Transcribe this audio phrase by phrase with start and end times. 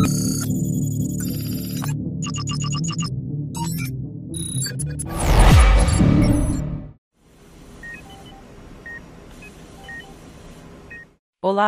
[0.00, 0.06] Olá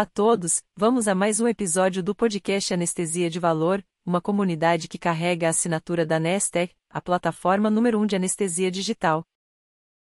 [0.02, 4.96] a todos, vamos a mais um episódio do podcast Anestesia de Valor, uma comunidade que
[4.96, 9.26] carrega a assinatura da Nestec, a plataforma número 1 um de anestesia digital.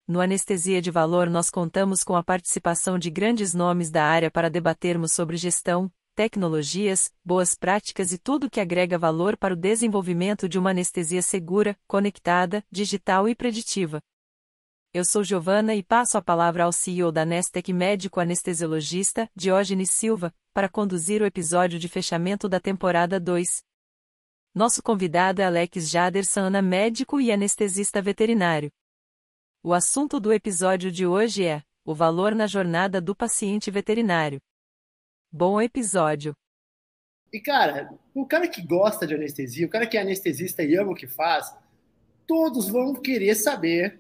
[0.07, 4.48] No Anestesia de Valor nós contamos com a participação de grandes nomes da área para
[4.48, 10.59] debatermos sobre gestão, tecnologias, boas práticas e tudo que agrega valor para o desenvolvimento de
[10.59, 14.01] uma anestesia segura, conectada, digital e preditiva.
[14.95, 20.34] Eu sou Giovana e passo a palavra ao CEO da Nestec médico anestesiologista, Diógenes Silva,
[20.53, 23.62] para conduzir o episódio de fechamento da temporada 2.
[24.55, 28.70] Nosso convidado é Alex Jaderson, médico e anestesista veterinário.
[29.62, 34.39] O assunto do episódio de hoje é o valor na jornada do paciente veterinário.
[35.34, 36.36] Bom episódio.
[37.32, 40.92] E cara, o cara que gosta de anestesia, o cara que é anestesista e ama
[40.92, 41.50] o que faz,
[42.27, 43.98] todos vão querer saber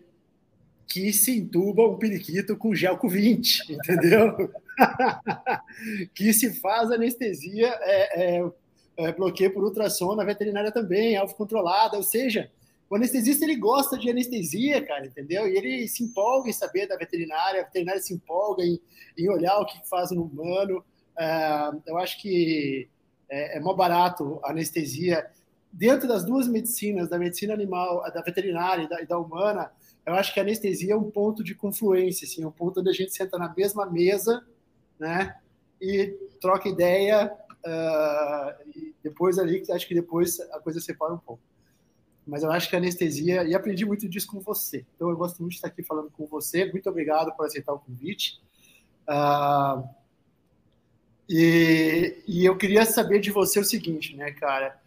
[0.86, 4.52] que se entuba um periquito com gel com 20, entendeu?
[6.14, 8.50] que se faz anestesia, é, é,
[8.98, 12.50] é, bloqueio por ultrassom na veterinária também, alvo controlada, ou seja,
[12.90, 15.48] o anestesista ele gosta de anestesia, cara, entendeu?
[15.48, 18.78] E ele se empolga em saber da veterinária, a veterinária se empolga em,
[19.16, 20.84] em olhar o que faz no humano.
[21.18, 22.88] É, eu acho que
[23.28, 25.26] é, é mó barato a anestesia.
[25.72, 29.72] Dentro das duas medicinas, da medicina animal, da veterinária e da, e da humana,
[30.04, 32.92] eu acho que a anestesia é um ponto de confluência, assim, um ponto onde a
[32.92, 34.44] gente senta na mesma mesa,
[34.98, 35.36] né,
[35.80, 36.08] e
[36.40, 37.32] troca ideia,
[37.64, 41.42] uh, e depois ali, acho que depois a coisa separa um pouco.
[42.26, 45.38] Mas eu acho que a anestesia, e aprendi muito disso com você, então eu gosto
[45.40, 48.40] muito de estar aqui falando com você, muito obrigado por aceitar o convite.
[49.08, 49.88] Uh,
[51.28, 54.80] e, e eu queria saber de você o seguinte, né, cara,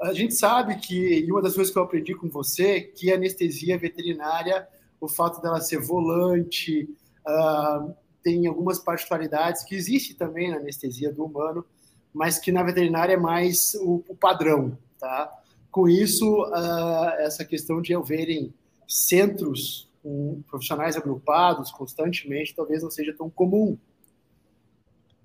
[0.00, 3.14] a gente sabe que, e uma das coisas que eu aprendi com você, que a
[3.14, 4.66] anestesia veterinária,
[5.00, 6.88] o fato dela ser volante,
[7.26, 11.64] uh, tem algumas particularidades que existe também na anestesia do humano,
[12.12, 15.30] mas que na veterinária é mais o, o padrão, tá?
[15.70, 18.52] Com isso, uh, essa questão de haverem
[18.86, 23.78] centros com profissionais agrupados constantemente talvez não seja tão comum.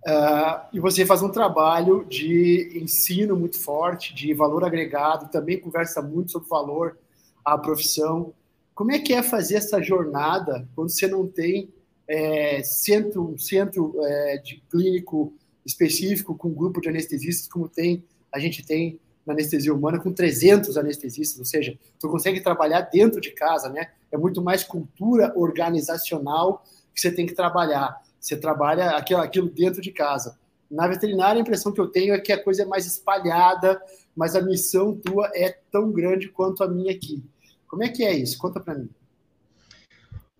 [0.08, 6.02] Uh, e você faz um trabalho de ensino muito forte, de valor agregado, também conversa
[6.02, 6.98] muito sobre valor
[7.44, 8.34] à profissão.
[8.74, 11.70] Como é que é fazer essa jornada quando você não tem
[12.08, 15.34] é, centro, um centro é, de clínico
[15.66, 18.02] específico com um grupo de anestesistas, como tem
[18.32, 23.20] a gente tem na anestesia humana com 300 anestesistas, ou seja, tu consegue trabalhar dentro
[23.20, 23.90] de casa, né?
[24.10, 26.64] É muito mais cultura organizacional
[26.94, 28.02] que você tem que trabalhar.
[28.28, 30.38] Você trabalha aquilo, aquilo dentro de casa.
[30.70, 33.82] Na veterinária, a impressão que eu tenho é que a coisa é mais espalhada,
[34.14, 37.24] mas a missão tua é tão grande quanto a minha aqui.
[37.70, 38.38] Como é que é isso?
[38.38, 38.90] Conta para mim.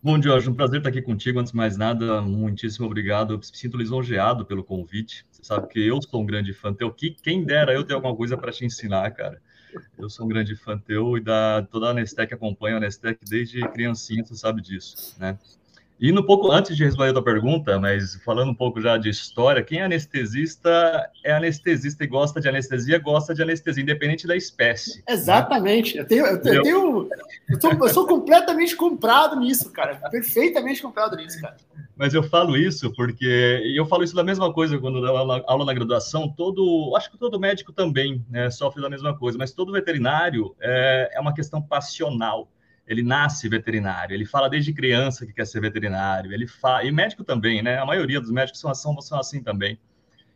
[0.02, 1.40] Bom, Jorge, um prazer estar aqui contigo.
[1.40, 3.32] Antes de mais nada, muitíssimo obrigado.
[3.32, 5.24] Eu me sinto lisonjeado pelo convite.
[5.30, 6.92] Você sabe que eu sou um grande fã teu.
[6.92, 9.40] Quem dera eu ter alguma coisa para te ensinar, cara.
[9.98, 13.66] Eu sou um grande fã teu e da toda a Anestec acompanha a Anestec desde
[13.70, 15.38] criancinha, você sabe disso, né?
[16.00, 19.08] E no pouco antes de responder a tua pergunta, mas falando um pouco já de
[19.08, 24.36] história, quem é anestesista é anestesista e gosta de anestesia, gosta de anestesia, independente da
[24.36, 24.98] espécie.
[24.98, 25.02] Né?
[25.08, 25.96] Exatamente.
[25.96, 26.02] Né?
[26.02, 27.08] Eu, tenho, eu, tenho, eu, tenho,
[27.48, 29.96] eu, sou, eu sou completamente comprado nisso, cara.
[30.08, 31.56] Perfeitamente comprado nisso, cara.
[31.96, 35.64] Mas eu falo isso porque eu falo isso da mesma coisa quando dou aula, aula
[35.64, 36.28] na graduação.
[36.28, 41.10] Todo, acho que todo médico também né, sofre da mesma coisa, mas todo veterinário é,
[41.14, 42.48] é uma questão passional
[42.88, 47.22] ele nasce veterinário, ele fala desde criança que quer ser veterinário, ele fala, e médico
[47.22, 47.78] também, né?
[47.78, 49.78] A maioria dos médicos são, são, são assim também.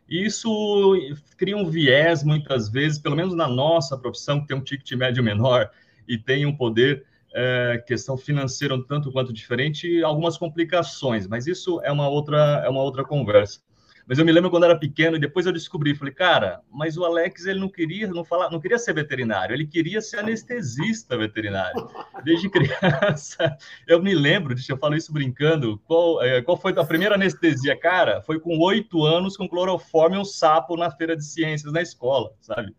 [0.07, 0.93] E isso
[1.35, 5.23] cria um viés, muitas vezes, pelo menos na nossa profissão, que tem um ticket médio
[5.23, 5.71] menor
[6.07, 7.03] e tem um poder,
[7.33, 12.69] é, questão financeira um tanto quanto diferente, algumas complicações, mas isso é uma outra, é
[12.69, 13.61] uma outra conversa.
[14.05, 17.05] Mas eu me lembro quando era pequeno e depois eu descobri, falei, cara, mas o
[17.05, 21.87] Alex ele não queria, não falar, não queria ser veterinário, ele queria ser anestesista veterinário.
[22.23, 23.57] Desde criança,
[23.87, 27.79] eu me lembro, deixa eu falar isso brincando, qual, é, qual foi a primeira anestesia,
[27.79, 28.21] cara?
[28.21, 32.31] Foi com oito anos com cloroforme e um sapo na feira de ciências na escola,
[32.41, 32.75] sabe?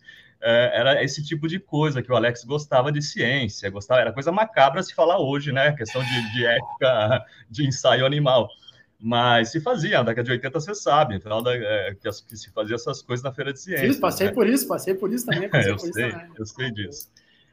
[0.47, 4.31] É, era esse tipo de coisa que o Alex gostava de ciência, gostava, era coisa
[4.31, 5.73] macabra se falar hoje, né?
[5.73, 8.47] Questão de, de ética de ensaio animal.
[9.06, 12.51] Mas se fazia, na década de 80 você sabe, final da, é, que, que, se
[12.51, 13.97] fazia essas coisas na feira de ciências.
[13.97, 14.33] Sim, passei né?
[14.33, 15.51] por isso, passei por isso também.
[15.53, 17.11] eu sei, eu sei disso.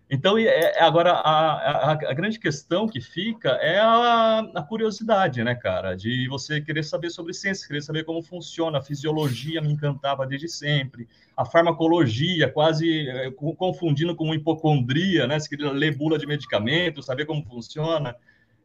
[0.09, 5.43] Então, é, é, agora, a, a, a, grande questão que fica é a, a, curiosidade,
[5.43, 5.93] né, cara?
[5.93, 8.77] De você querer saber sobre ciência, querer saber como funciona.
[8.77, 11.05] A fisiologia me encantava desde sempre.
[11.35, 15.37] A farmacologia, quase é, confundindo com hipocondria, né?
[15.37, 18.15] Você queria ler bula de medicamento, saber como funciona.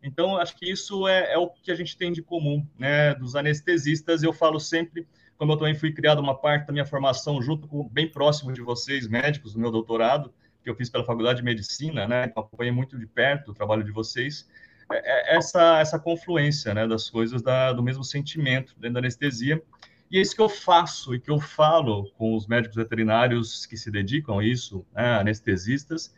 [0.03, 3.15] Então, acho que isso é, é o que a gente tem de comum, né?
[3.15, 5.07] Dos anestesistas, eu falo sempre
[5.37, 8.63] como eu também fui criado uma parte da minha formação junto com bem próximo de
[8.63, 10.33] vocês, médicos, do meu doutorado,
[10.63, 12.25] que eu fiz pela Faculdade de Medicina, né?
[12.25, 14.49] Acompanhei muito de perto o trabalho de vocês.
[14.91, 19.63] É, é essa, essa confluência né, das coisas, da, do mesmo sentimento dentro da anestesia.
[20.11, 23.77] E é isso que eu faço e que eu falo com os médicos veterinários que
[23.77, 26.15] se dedicam a isso, né, anestesistas,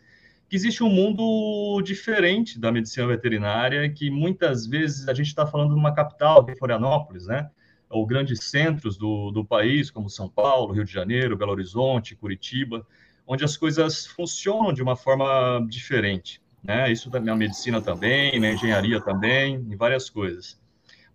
[0.48, 5.74] que existe um mundo diferente da medicina veterinária, que muitas vezes a gente está falando
[5.74, 7.50] de uma capital, de Florianópolis, né?
[7.90, 12.86] Ou grandes centros do, do país, como São Paulo, Rio de Janeiro, Belo Horizonte, Curitiba,
[13.26, 16.40] onde as coisas funcionam de uma forma diferente.
[16.62, 16.90] Né?
[16.90, 20.58] Isso na medicina também, na engenharia também, em várias coisas.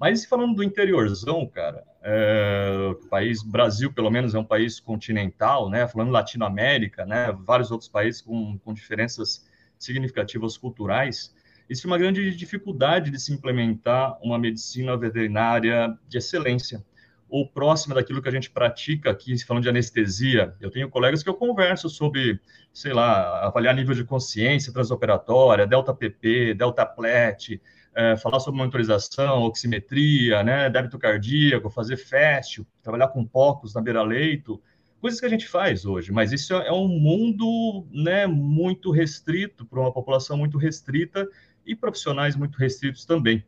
[0.04, 5.70] Mas falando do interiorzão, cara, é, o país Brasil, pelo menos, é um país continental,
[5.70, 5.88] né?
[5.88, 7.32] Falando Latinoamérica, né?
[7.46, 9.48] Vários outros países com, com diferenças
[9.80, 11.34] significativas culturais.
[11.70, 16.84] Existe uma grande dificuldade de se implementar uma medicina veterinária de excelência
[17.30, 20.54] ou próxima daquilo que a gente pratica aqui, falando de anestesia.
[20.60, 22.42] Eu tenho colegas que eu converso sobre,
[22.74, 27.62] sei lá, avaliar nível de consciência transoperatória, delta PP, delta plet,
[27.96, 34.62] é, falar sobre monitorização, oximetria, né, débito cardíaco, fazer fast, trabalhar com pocos na beira-leito,
[35.00, 39.80] coisas que a gente faz hoje, mas isso é um mundo né, muito restrito, para
[39.80, 41.28] uma população muito restrita
[41.66, 43.44] e profissionais muito restritos também.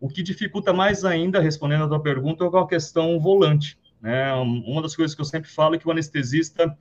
[0.00, 3.78] O que dificulta mais ainda, respondendo a tua pergunta, é a questão volante.
[4.00, 4.32] Né?
[4.34, 6.76] Uma das coisas que eu sempre falo é que o anestesista.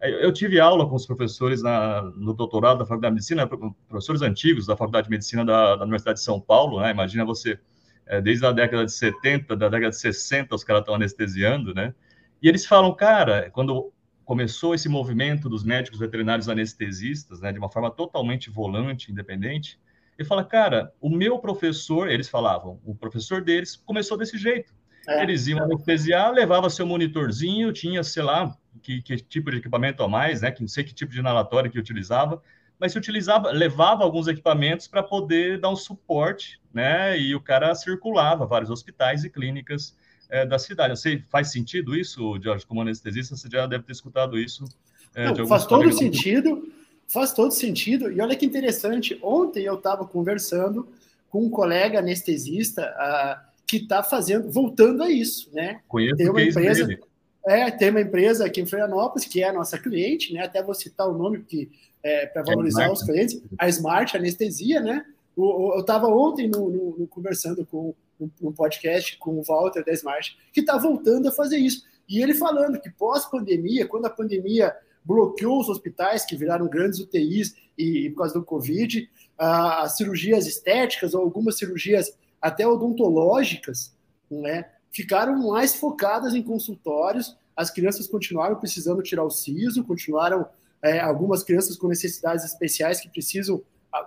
[0.00, 3.46] Eu tive aula com os professores na, no doutorado da Faculdade de Medicina,
[3.86, 6.90] professores antigos da Faculdade de Medicina da, da Universidade de São Paulo, né?
[6.90, 7.58] Imagina você,
[8.06, 11.94] é, desde a década de 70, da década de 60, os caras estão anestesiando, né?
[12.42, 13.92] E eles falam, cara, quando
[14.24, 19.78] começou esse movimento dos médicos veterinários anestesistas, né, de uma forma totalmente volante, independente,
[20.16, 24.72] ele fala, cara, o meu professor, eles falavam, o professor deles começou desse jeito.
[25.10, 25.24] É.
[25.24, 30.08] Eles iam anestesiar, levava seu monitorzinho, tinha, sei lá, que, que, tipo de equipamento a
[30.08, 30.52] mais, né?
[30.52, 32.40] Que não sei que tipo de inalatório que utilizava,
[32.78, 37.18] mas se utilizava, levava alguns equipamentos para poder dar um suporte, né?
[37.18, 39.96] E o cara circulava vários hospitais e clínicas
[40.30, 40.96] é, da cidade.
[40.96, 43.36] Você faz sentido isso, Jorge, como anestesista?
[43.36, 44.64] Você já deve ter escutado isso.
[45.12, 46.72] É, não, faz todo sentido.
[47.08, 48.12] Faz todo sentido.
[48.12, 50.88] E olha que interessante, ontem eu estava conversando
[51.28, 55.80] com um colega anestesista uh, que está fazendo, voltando a isso, né?
[55.86, 57.00] Conheço tem uma empresa, dele.
[57.46, 60.42] é, tem uma empresa aqui em Florianópolis que é a nossa cliente, né?
[60.42, 61.68] Até vou citar o nome porque
[62.02, 65.04] é, para valorizar é os clientes, a Smart Anestesia, né?
[65.36, 67.94] O, o, eu estava ontem no, no, no, conversando com
[68.42, 71.84] um podcast com o Walter da Smart, que está voltando a fazer isso.
[72.08, 74.74] E ele falando que pós-pandemia, quando a pandemia
[75.04, 79.08] bloqueou os hospitais, que viraram grandes UTIs e, e por causa do Covid,
[79.38, 83.94] as cirurgias estéticas ou algumas cirurgias até odontológicas,
[84.30, 87.36] né, ficaram mais focadas em consultórios.
[87.56, 90.46] As crianças continuaram precisando tirar o siso, continuaram
[90.82, 93.62] é, algumas crianças com necessidades especiais que precisam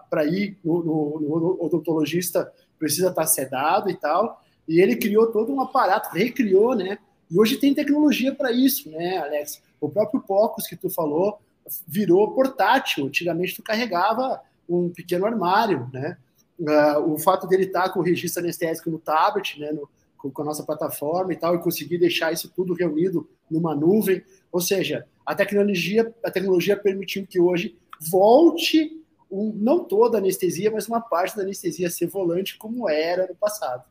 [0.09, 4.41] para ir no, no, no, odontologista precisa estar sedado e tal.
[4.67, 6.97] E ele criou todo um aparato, recriou, né?
[7.29, 9.61] E hoje tem tecnologia para isso, né, Alex?
[9.79, 11.39] O próprio Pocos que tu falou
[11.87, 13.05] virou portátil.
[13.05, 16.17] Antigamente tu carregava um pequeno armário, né?
[16.59, 20.41] Uh, o fato dele estar com o registro anestésico no tablet, né, no, com, com,
[20.43, 24.23] a nossa plataforma e tal, e conseguir deixar isso tudo reunido numa nuvem.
[24.51, 30.69] Ou seja, a tecnologia, a tecnologia permitiu que hoje volte um, não toda a anestesia,
[30.69, 33.83] mas uma parte da anestesia ser volante como era no passado.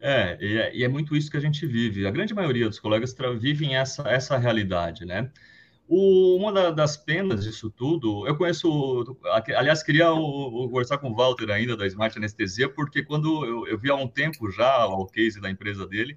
[0.00, 2.06] É, e é, e é muito isso que a gente vive.
[2.06, 5.30] A grande maioria dos colegas vivem essa, essa realidade, né?
[5.92, 9.18] O, uma da, das penas disso tudo, eu conheço,
[9.56, 13.66] aliás, queria o, o, conversar com o Walter ainda da Smart Anestesia, porque quando eu,
[13.66, 16.16] eu vi há um tempo já o case da empresa dele,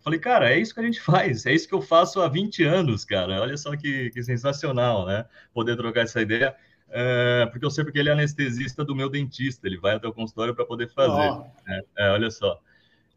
[0.00, 2.64] falei, cara, é isso que a gente faz, é isso que eu faço há 20
[2.64, 3.40] anos, cara.
[3.40, 5.24] Olha só que, que sensacional, né?
[5.54, 6.52] Poder trocar essa ideia.
[6.90, 10.12] É, porque eu sei porque ele é anestesista do meu dentista, ele vai até o
[10.12, 11.30] consultório para poder fazer.
[11.30, 11.46] Oh.
[11.64, 11.80] Né?
[11.96, 12.60] É, olha só.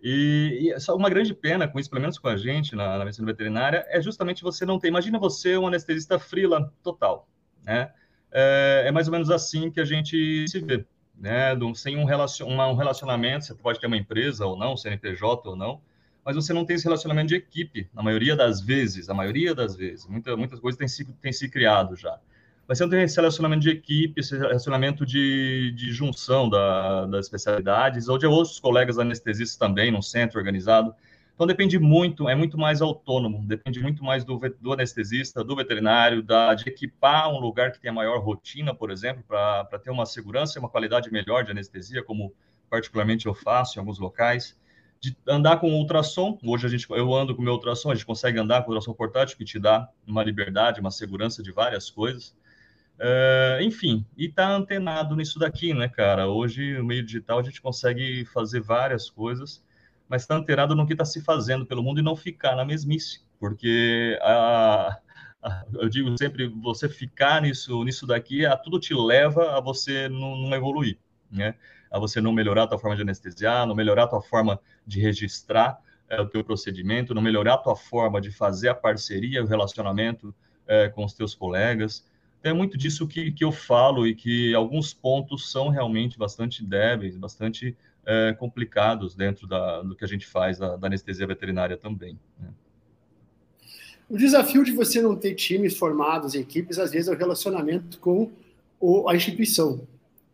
[0.02, 3.06] E, e só uma grande pena com isso, pelo menos com a gente na, na
[3.06, 4.88] medicina veterinária, é justamente você não ter.
[4.88, 7.28] Imagina você um anestesista frila total,
[7.64, 7.92] né?
[8.32, 10.86] É, é, mais ou menos assim que a gente se vê,
[11.18, 11.52] né?
[11.74, 15.56] Sem um, relacion, uma, um relacionamento, você pode ter uma empresa ou não, CNPJ ou
[15.56, 15.82] não,
[16.24, 19.76] mas você não tem esse relacionamento de equipe, na maioria das vezes, a maioria das
[19.76, 20.06] vezes.
[20.08, 22.20] Muita, muitas coisas têm se, têm se criado já.
[22.68, 28.18] Mas tem esse relacionamento de equipe, esse relacionamento de, de junção da, das especialidades, ou
[28.18, 30.94] de outros colegas anestesistas também, num centro organizado.
[31.36, 36.24] Então depende muito, é muito mais autônomo, depende muito mais do, do anestesista, do veterinário,
[36.24, 40.58] da, de equipar um lugar que tenha maior rotina, por exemplo, para ter uma segurança
[40.58, 42.34] e uma qualidade melhor de anestesia, como
[42.70, 44.58] particularmente eu faço em alguns locais.
[45.00, 48.40] De andar com ultrassom, hoje a gente, eu ando com meu ultrassom, a gente consegue
[48.40, 52.34] andar com o ultrassom portátil, que te dá uma liberdade, uma segurança de várias coisas.
[52.98, 56.28] Uh, enfim, e tá antenado nisso daqui, né, cara?
[56.28, 59.64] Hoje, no meio digital, a gente consegue fazer várias coisas
[60.08, 63.22] mas está antenado no que está se fazendo pelo mundo e não ficar na mesmice,
[63.40, 65.00] porque a,
[65.42, 70.08] a, eu digo sempre, você ficar nisso, nisso daqui, a tudo te leva a você
[70.08, 70.98] não, não evoluir,
[71.32, 71.56] né?
[71.92, 75.00] A você não melhorar a tua forma de anestesiar, não melhorar a tua forma de
[75.00, 79.48] registrar é, o teu procedimento, não melhorar a tua forma de fazer a parceria, o
[79.48, 80.36] relacionamento
[80.68, 82.06] é, com os teus colegas.
[82.46, 87.18] É muito disso que, que eu falo e que alguns pontos são realmente bastante débeis,
[87.18, 87.76] bastante
[88.06, 92.20] é, complicados dentro da, do que a gente faz da, da anestesia veterinária também.
[92.40, 92.50] Né?
[94.08, 98.32] O desafio de você não ter times formados, equipes, às vezes é o relacionamento com
[98.80, 99.82] o, a instituição,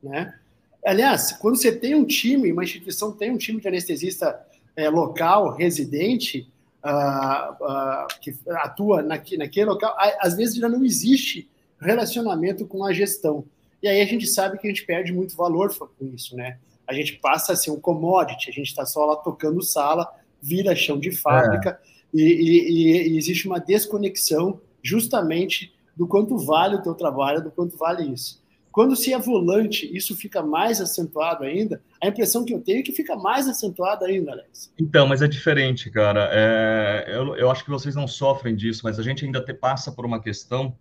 [0.03, 0.37] né?
[0.85, 4.37] Aliás, quando você tem um time, uma instituição tem um time de anestesista
[4.75, 6.51] é, local, residente,
[6.83, 11.47] uh, uh, que atua naque, naquele local, às vezes já não existe
[11.81, 13.45] relacionamento com a gestão.
[13.81, 16.57] E aí a gente sabe que a gente perde muito valor com isso, né?
[16.91, 20.07] a gente passa a ser um commodity, a gente está só lá tocando sala,
[20.41, 21.79] vira chão de fábrica,
[22.13, 22.17] é.
[22.17, 27.77] e, e, e, existe uma desconexão justamente do quanto vale o teu trabalho, do quanto
[27.77, 28.41] vale isso.
[28.71, 31.81] Quando se é volante, isso fica mais acentuado ainda.
[32.01, 34.71] A impressão que eu tenho é que fica mais acentuado ainda, Alex.
[34.79, 36.29] Então, mas é diferente, cara.
[36.31, 39.91] É, eu, eu acho que vocês não sofrem disso, mas a gente ainda te, passa
[39.91, 40.73] por uma questão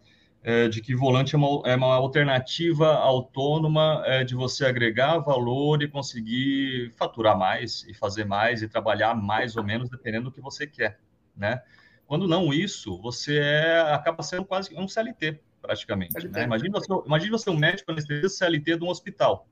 [0.43, 5.83] é, de que volante é uma, é uma alternativa autônoma é, de você agregar valor
[5.83, 10.41] e conseguir faturar mais e fazer mais e trabalhar mais ou menos dependendo do que
[10.41, 10.99] você quer,
[11.37, 11.63] né?
[12.07, 16.13] Quando não isso, você é, acaba sendo quase um CLT, praticamente.
[16.13, 16.39] CLT.
[16.41, 16.45] Né?
[16.45, 19.47] Imagina, você, imagina você um médico anestesista CLT de um hospital.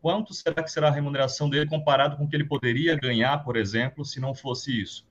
[0.00, 3.56] Quanto será que será a remuneração dele comparado com o que ele poderia ganhar, por
[3.56, 5.04] exemplo, se não fosse isso?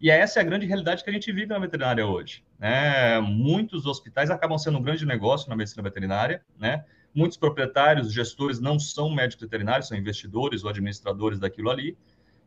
[0.00, 2.44] E essa é a grande realidade que a gente vive na veterinária hoje.
[2.58, 3.20] Né?
[3.20, 6.84] Muitos hospitais acabam sendo um grande negócio na medicina veterinária, né?
[7.14, 11.96] Muitos proprietários, gestores não são médicos veterinários, são investidores ou administradores daquilo ali,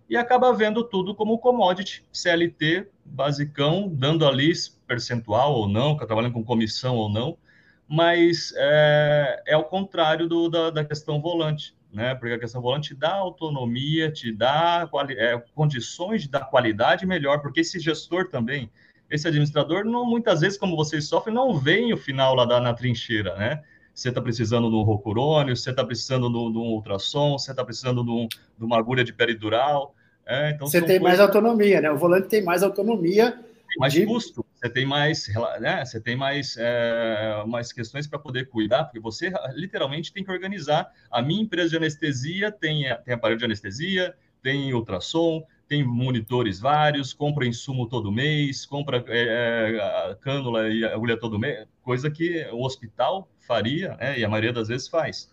[0.10, 4.52] e acaba vendo tudo como commodity, CLT, basicão, dando ali
[4.86, 7.38] percentual ou não, trabalhando com comissão ou não,
[7.88, 12.16] mas é, é ao contrário do, da, da questão volante né?
[12.16, 17.42] Porque a questão volante te dá autonomia, te dá é, condições de dar qualidade melhor,
[17.42, 18.70] porque esse gestor também,
[19.10, 22.74] esse administrador, não muitas vezes, como vocês sofrem, não vem o final lá da, na
[22.74, 23.62] trincheira, né?
[23.94, 28.04] Você está precisando de um rocurônio, você está precisando de um ultrassom, você está precisando
[28.04, 29.94] de, um, de, uma agulha de peridural.
[30.26, 31.04] É, então você tem coisas...
[31.04, 31.92] mais autonomia, né?
[31.92, 33.32] O volante tem mais autonomia.
[33.32, 34.06] Tem mais de...
[34.06, 35.28] custo você tem mais,
[35.60, 40.32] né, você tem mais, é, mais questões para poder cuidar, porque você literalmente tem que
[40.32, 40.92] organizar.
[41.10, 47.12] A minha empresa de anestesia tem, tem aparelho de anestesia, tem ultrassom, tem monitores vários,
[47.12, 53.28] compra insumo todo mês, compra é, cânula e agulha todo mês, coisa que o hospital
[53.40, 55.32] faria, né, e a maioria das vezes faz.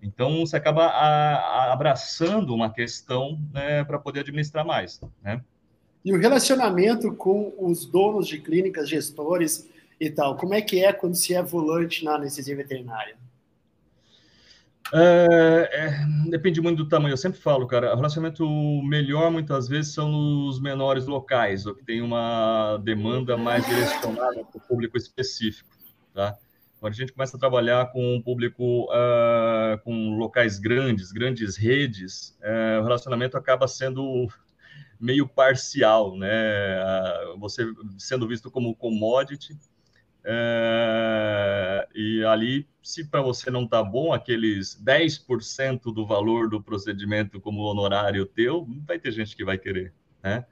[0.00, 5.42] Então, você acaba a, a, abraçando uma questão né, para poder administrar mais, né?
[6.06, 10.92] E o relacionamento com os donos de clínicas, gestores e tal, como é que é
[10.92, 13.16] quando se é volante na anestesia veterinária?
[14.94, 17.12] É, é, depende muito do tamanho.
[17.12, 18.46] Eu sempre falo, cara, o relacionamento
[18.84, 24.58] melhor muitas vezes são nos menores locais, ou que tem uma demanda mais direcionada para
[24.58, 25.70] o público específico,
[26.14, 26.38] tá?
[26.78, 32.38] Quando a gente começa a trabalhar com um público, uh, com locais grandes, grandes redes,
[32.42, 34.28] uh, o relacionamento acaba sendo
[35.00, 36.28] meio parcial, né?
[37.38, 37.64] Você
[37.98, 39.56] sendo visto como commodity,
[40.28, 47.40] é, e ali, se para você não tá bom, aqueles 10% do valor do procedimento
[47.40, 50.44] como honorário teu, vai ter gente que vai querer, né?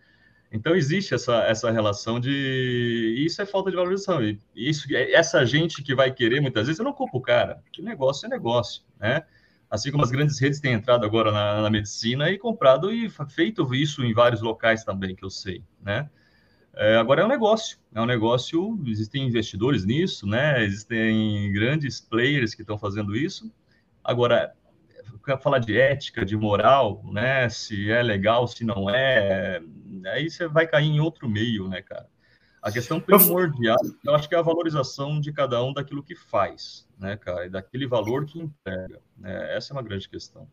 [0.52, 5.82] Então existe essa, essa relação de isso é falta de valorização e isso essa gente
[5.82, 9.24] que vai querer muitas vezes eu não culpo o cara, que negócio é negócio, né?
[9.74, 13.74] Assim como as grandes redes têm entrado agora na, na, medicina e comprado e feito
[13.74, 16.08] isso em vários locais também, que eu sei, né?
[16.76, 20.64] É, agora é um negócio, é um negócio, existem investidores nisso, né?
[20.64, 23.52] Existem grandes players que estão fazendo isso.
[24.02, 24.54] Agora,
[25.40, 27.48] falar de ética, de moral, né?
[27.48, 29.60] Se é legal, se não é,
[30.12, 32.08] aí você vai cair em outro meio, né, cara?
[32.64, 36.88] A questão primordial, eu acho que é a valorização de cada um daquilo que faz,
[36.98, 39.00] né, cara, e daquele valor que entrega.
[39.18, 39.54] Né?
[39.54, 40.48] Essa é uma grande questão.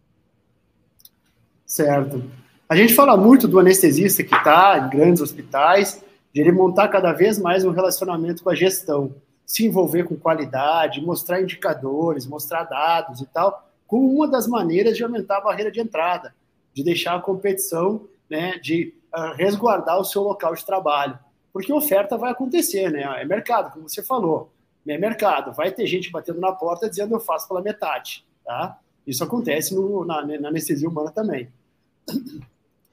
[1.65, 2.22] Certo.
[2.68, 6.03] A gente fala muito do anestesista que está em grandes hospitais,
[6.34, 9.15] de ele montar cada vez mais um relacionamento com a gestão,
[9.46, 15.03] se envolver com qualidade, mostrar indicadores, mostrar dados e tal, como uma das maneiras de
[15.06, 16.36] aumentar a barreira de entrada,
[16.74, 21.18] de deixar a competição, né, de uh, resguardar o seu local de trabalho
[21.51, 23.03] porque oferta vai acontecer, né?
[23.22, 24.51] É mercado, como você falou.
[24.88, 25.53] É mercado.
[25.53, 28.79] Vai ter gente batendo na porta dizendo eu faço pela metade, tá?
[29.05, 31.50] Isso acontece no, na, na anestesia humana também.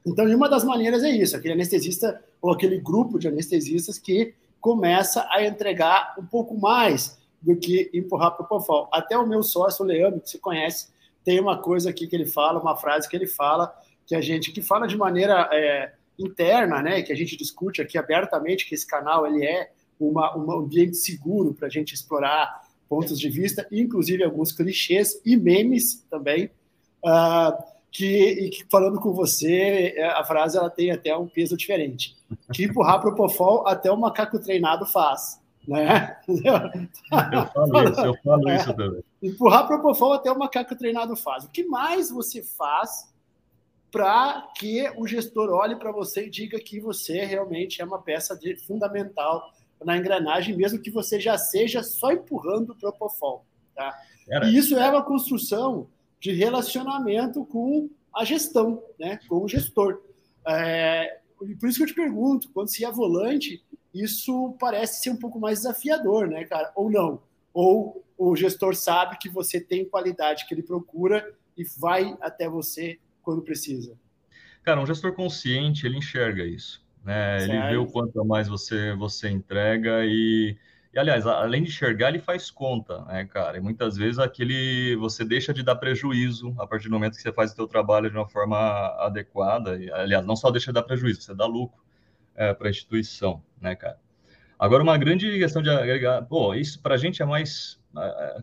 [0.05, 5.27] Então, uma das maneiras é isso, aquele anestesista ou aquele grupo de anestesistas que começa
[5.29, 8.89] a entregar um pouco mais do que empurrar para o pofal.
[8.91, 10.89] Até o meu sócio, o Leandro, que você conhece,
[11.23, 13.73] tem uma coisa aqui que ele fala, uma frase que ele fala,
[14.05, 17.97] que a gente que fala de maneira é, interna, né, que a gente discute aqui
[17.97, 23.19] abertamente, que esse canal ele é uma, um ambiente seguro para a gente explorar pontos
[23.19, 26.49] de vista, inclusive alguns clichês e memes também,
[27.05, 32.17] uh, que, que, falando com você, é, a frase ela tem até um peso diferente.
[32.53, 35.39] Que empurrar para o pofol até o macaco treinado faz.
[35.67, 36.15] Né?
[36.27, 39.03] Eu falo isso, eu falo isso também.
[39.21, 41.43] Empurrar para o pofol até o macaco treinado faz.
[41.43, 43.08] O que mais você faz
[43.91, 48.37] para que o gestor olhe para você e diga que você realmente é uma peça
[48.37, 49.51] de, fundamental
[49.83, 53.45] na engrenagem, mesmo que você já seja só empurrando o Propofol.
[53.75, 53.97] Tá?
[54.43, 55.87] E isso é uma construção
[56.19, 59.19] de relacionamento com a gestão, né?
[59.27, 60.01] com o gestor.
[60.45, 65.17] É, por isso que eu te pergunto, quando se é volante, isso parece ser um
[65.17, 66.71] pouco mais desafiador, né, cara?
[66.75, 67.21] Ou não?
[67.53, 72.99] Ou o gestor sabe que você tem qualidade que ele procura e vai até você
[73.29, 73.95] quando precisa?
[74.63, 76.83] Cara, um gestor consciente, ele enxerga isso.
[77.05, 77.43] Né?
[77.43, 80.57] Ele vê o quanto mais você, você entrega e,
[80.91, 83.57] e, aliás, além de enxergar, ele faz conta, né, cara?
[83.57, 87.31] E muitas vezes aquele você deixa de dar prejuízo a partir do momento que você
[87.31, 88.57] faz o seu trabalho de uma forma
[88.97, 89.77] adequada.
[89.77, 91.79] E, aliás, não só deixa de dar prejuízo, você dá lucro
[92.35, 93.99] é, para a instituição, né, cara?
[94.59, 97.79] Agora, uma grande questão de agregar, pô, isso para a gente é mais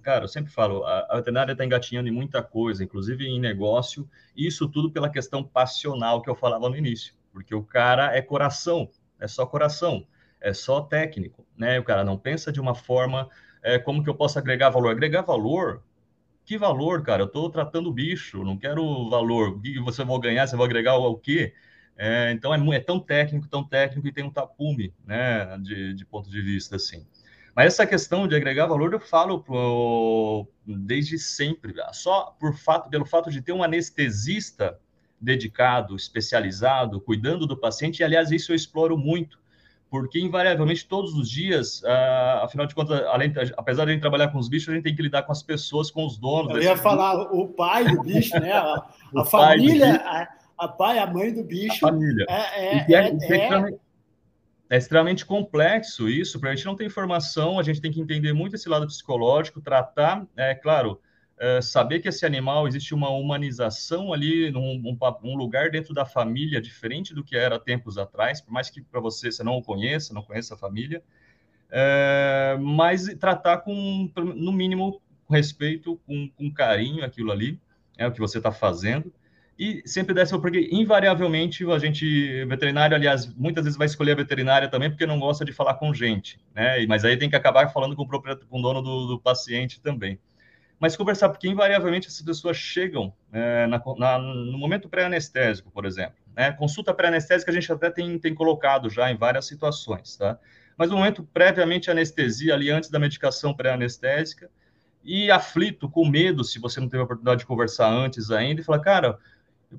[0.02, 4.68] Cara, eu sempre falo, a veterinária está engatinhando em muita coisa, inclusive em negócio, isso
[4.68, 8.90] tudo pela questão passional que eu falava no início, porque o cara é coração,
[9.20, 10.04] é só coração,
[10.40, 11.78] é só técnico, né?
[11.78, 13.28] O cara não pensa de uma forma,
[13.62, 14.90] é, como que eu posso agregar valor?
[14.90, 15.82] Agregar valor?
[16.44, 17.22] Que valor, cara?
[17.22, 19.50] Eu estou tratando o bicho, não quero valor.
[19.50, 20.46] O que você vai ganhar?
[20.46, 21.54] Você vai agregar o quê?
[21.98, 25.56] É, então é, é, tão técnico, tão técnico e tem um tapume, né?
[25.58, 27.06] De, de ponto de vista assim.
[27.54, 33.06] Mas essa questão de agregar valor eu falo pro, desde sempre, só por fato, pelo
[33.06, 34.78] fato de ter um anestesista
[35.18, 39.38] dedicado, especializado, cuidando do paciente, e aliás, isso eu exploro muito,
[39.88, 44.28] porque invariavelmente todos os dias, uh, afinal de contas, além, apesar de a gente trabalhar
[44.28, 46.54] com os bichos, a gente tem que lidar com as pessoas, com os donos.
[46.54, 48.52] Eu ia falar o pai do bicho, né?
[48.52, 51.86] A, a família, a, pai, a mãe do bicho.
[51.86, 52.26] A família.
[52.28, 53.78] É, é, é, é,
[54.68, 58.32] é extremamente complexo isso, para a gente não ter informação, a gente tem que entender
[58.32, 61.00] muito esse lado psicológico, tratar, é claro,
[61.38, 66.04] é, saber que esse animal existe uma humanização ali, num um, um, lugar dentro da
[66.04, 69.62] família diferente do que era tempos atrás, por mais que para você você não o
[69.62, 71.02] conheça, não conheça a família,
[71.70, 77.60] é, mas tratar com, no mínimo, com respeito, com, com carinho aquilo ali,
[77.96, 79.12] é o que você está fazendo,
[79.58, 84.68] e sempre dessa, porque invariavelmente a gente, veterinário, aliás, muitas vezes vai escolher a veterinária
[84.68, 86.84] também porque não gosta de falar com gente, né?
[86.86, 89.80] Mas aí tem que acabar falando com o, próprio, com o dono do, do paciente
[89.80, 90.18] também.
[90.78, 96.16] Mas conversar, porque invariavelmente essas pessoas chegam é, na, na, no momento pré-anestésico, por exemplo.
[96.36, 96.52] Né?
[96.52, 100.38] Consulta pré-anestésica a gente até tem, tem colocado já em várias situações, tá?
[100.76, 104.50] Mas no momento previamente anestesia, ali antes da medicação pré-anestésica,
[105.02, 108.64] e aflito, com medo, se você não teve a oportunidade de conversar antes ainda, e
[108.64, 109.18] falar, cara,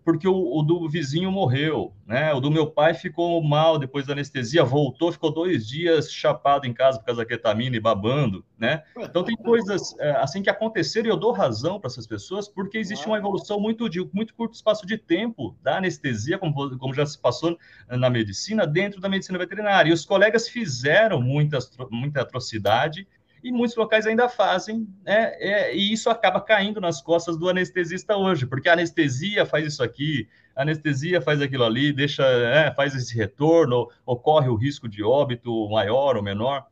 [0.04, 2.34] porque o, o, do vizinho morreu, né?
[2.34, 6.74] O do meu pai ficou mal depois da anestesia, voltou, ficou dois dias chapado em
[6.74, 8.84] casa por causa da ketamina e babando, né?
[8.98, 12.78] Então tem coisas é, assim que aconteceram e eu dou razão para essas pessoas porque
[12.78, 17.06] existe uma evolução muito de muito curto espaço de tempo da anestesia, como, como já
[17.06, 17.58] se passou
[17.90, 19.90] na medicina, dentro da medicina veterinária.
[19.90, 23.08] E os colegas fizeram muita, muita atrocidade
[23.48, 25.34] e muitos locais ainda fazem, né?
[25.40, 29.82] É, e isso acaba caindo nas costas do anestesista hoje, porque a anestesia faz isso
[29.82, 35.02] aqui, a anestesia faz aquilo ali, deixa, é, faz esse retorno, ocorre o risco de
[35.02, 36.66] óbito maior ou menor.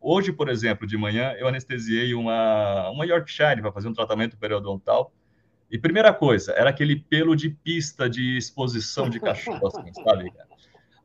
[0.00, 5.12] Hoje, por exemplo, de manhã, eu anestesiei uma, uma Yorkshire para fazer um tratamento periodontal.
[5.70, 10.32] E primeira coisa, era aquele pelo de pista de exposição de cachorro, assim, sabe?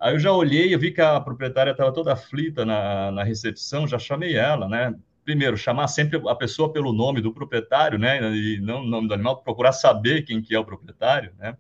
[0.04, 3.88] Aí eu já olhei, eu vi que a proprietária estava toda aflita na, na recepção,
[3.88, 4.94] já chamei ela, né?
[5.24, 8.20] Primeiro, chamar sempre a pessoa pelo nome do proprietário, né?
[8.36, 11.56] E não o nome do animal, procurar saber quem que é o proprietário, né?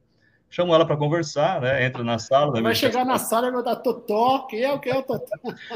[0.49, 1.86] Chamo ela para conversar, né?
[1.86, 2.62] Entra na sala.
[2.62, 5.25] Vai chegar na sala e vai dar Totó, quem é o que é o Totó?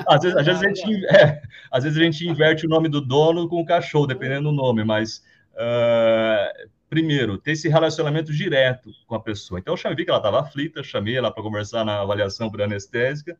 [0.05, 2.99] Às vezes, às, vezes a gente, é, às vezes a gente inverte o nome do
[2.99, 9.15] dono com o cachorro, dependendo do nome, mas uh, primeiro, ter esse relacionamento direto com
[9.15, 9.59] a pessoa.
[9.59, 12.61] Então, eu chamei, vi que ela estava aflita, chamei ela para conversar na avaliação por
[12.61, 13.37] anestésica,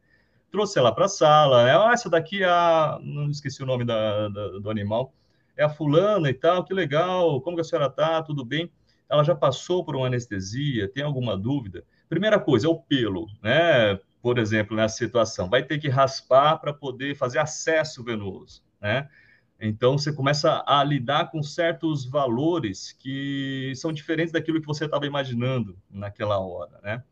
[0.52, 1.70] trouxe ela para a sala.
[1.70, 3.00] Ela, ah, essa daqui é a.
[3.02, 5.14] Não esqueci o nome da, da, do animal.
[5.56, 8.22] É a fulana e tal, que legal, como que a senhora está?
[8.22, 8.72] Tudo bem?
[9.10, 10.88] Ela já passou por uma anestesia?
[10.88, 11.84] Tem alguma dúvida?
[12.08, 14.00] Primeira coisa, é o pelo, né?
[14.22, 19.10] Por exemplo, nessa situação, vai ter que raspar para poder fazer acesso venoso, né?
[19.60, 25.08] Então, você começa a lidar com certos valores que são diferentes daquilo que você estava
[25.08, 27.04] imaginando naquela hora, né?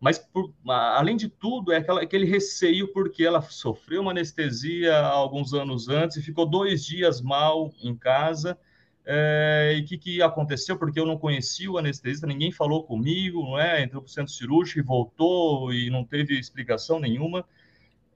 [0.00, 5.52] Mas, por, além de tudo, é aquela, aquele receio porque ela sofreu uma anestesia alguns
[5.52, 8.58] anos antes e ficou dois dias mal em casa.
[9.04, 10.78] É, e o que, que aconteceu?
[10.78, 13.82] Porque eu não conhecia o anestesista, ninguém falou comigo, não é?
[13.82, 17.44] Entrou para o centro cirúrgico e voltou e não teve explicação nenhuma.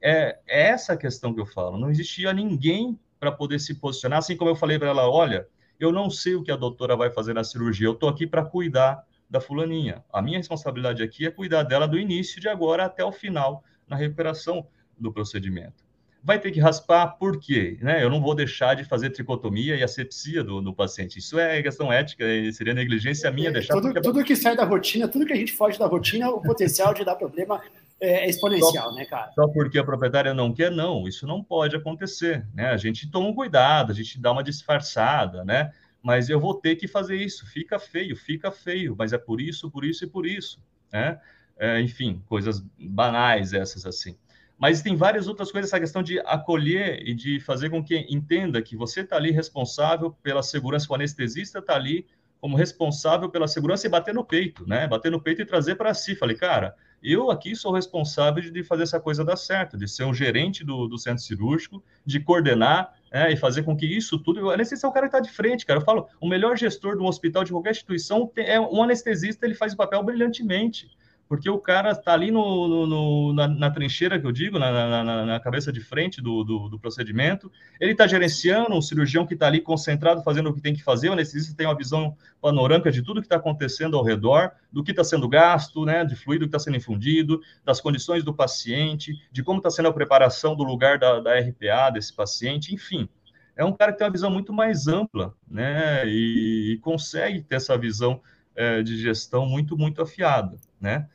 [0.00, 1.76] É, é essa a questão que eu falo.
[1.76, 5.46] Não existia ninguém para poder se posicionar, assim como eu falei para ela, olha,
[5.80, 8.44] eu não sei o que a doutora vai fazer na cirurgia, eu estou aqui para
[8.44, 10.04] cuidar da fulaninha.
[10.12, 13.96] A minha responsabilidade aqui é cuidar dela do início de agora até o final, na
[13.96, 14.66] recuperação
[14.98, 15.82] do procedimento.
[16.22, 17.78] Vai ter que raspar, por quê?
[17.80, 18.04] Né?
[18.04, 21.18] Eu não vou deixar de fazer tricotomia e asepsia do, do paciente.
[21.18, 23.74] Isso é questão ética, seria negligência minha deixar.
[23.74, 26.92] Tudo, tudo que sai da rotina, tudo que a gente foge da rotina, o potencial
[26.92, 27.62] de dar problema
[28.04, 29.32] é, é exponencial, só, né, cara?
[29.34, 31.08] Só porque a proprietária não quer, não.
[31.08, 32.70] Isso não pode acontecer, né?
[32.70, 35.72] A gente toma um cuidado, a gente dá uma disfarçada, né?
[36.02, 37.46] Mas eu vou ter que fazer isso.
[37.46, 40.62] Fica feio, fica feio, mas é por isso, por isso e por isso,
[40.92, 41.18] né?
[41.56, 44.16] É, enfim, coisas banais essas assim.
[44.58, 48.62] Mas tem várias outras coisas, essa questão de acolher e de fazer com que entenda
[48.62, 52.06] que você está ali responsável pela segurança, o anestesista está ali
[52.44, 54.86] como responsável pela segurança e bater no peito, né?
[54.86, 56.14] Bater no peito e trazer para si.
[56.14, 60.12] Falei, cara, eu aqui sou responsável de fazer essa coisa dar certo, de ser um
[60.12, 64.44] gerente do, do centro cirúrgico, de coordenar é, e fazer com que isso tudo.
[64.44, 65.80] O anestesista é o cara que está de frente, cara.
[65.80, 69.54] Eu falo, o melhor gestor de um hospital, de qualquer instituição, é um anestesista, ele
[69.54, 70.90] faz o papel brilhantemente
[71.34, 75.02] porque o cara está ali no, no, no na, na, trincheira, que eu digo, na,
[75.02, 79.34] na, na cabeça de frente do, do, do procedimento, ele está gerenciando um cirurgião que
[79.34, 82.88] está ali concentrado, fazendo o que tem que fazer, o anestesista tem uma visão panorâmica
[82.92, 86.44] de tudo que está acontecendo ao redor, do que está sendo gasto, né, de fluido
[86.44, 90.62] que está sendo infundido, das condições do paciente, de como está sendo a preparação do
[90.62, 93.08] lugar da, da RPA desse paciente, enfim.
[93.56, 97.56] É um cara que tem uma visão muito mais ampla, né, e, e consegue ter
[97.56, 98.20] essa visão
[98.54, 101.08] é, de gestão muito, muito afiada, né?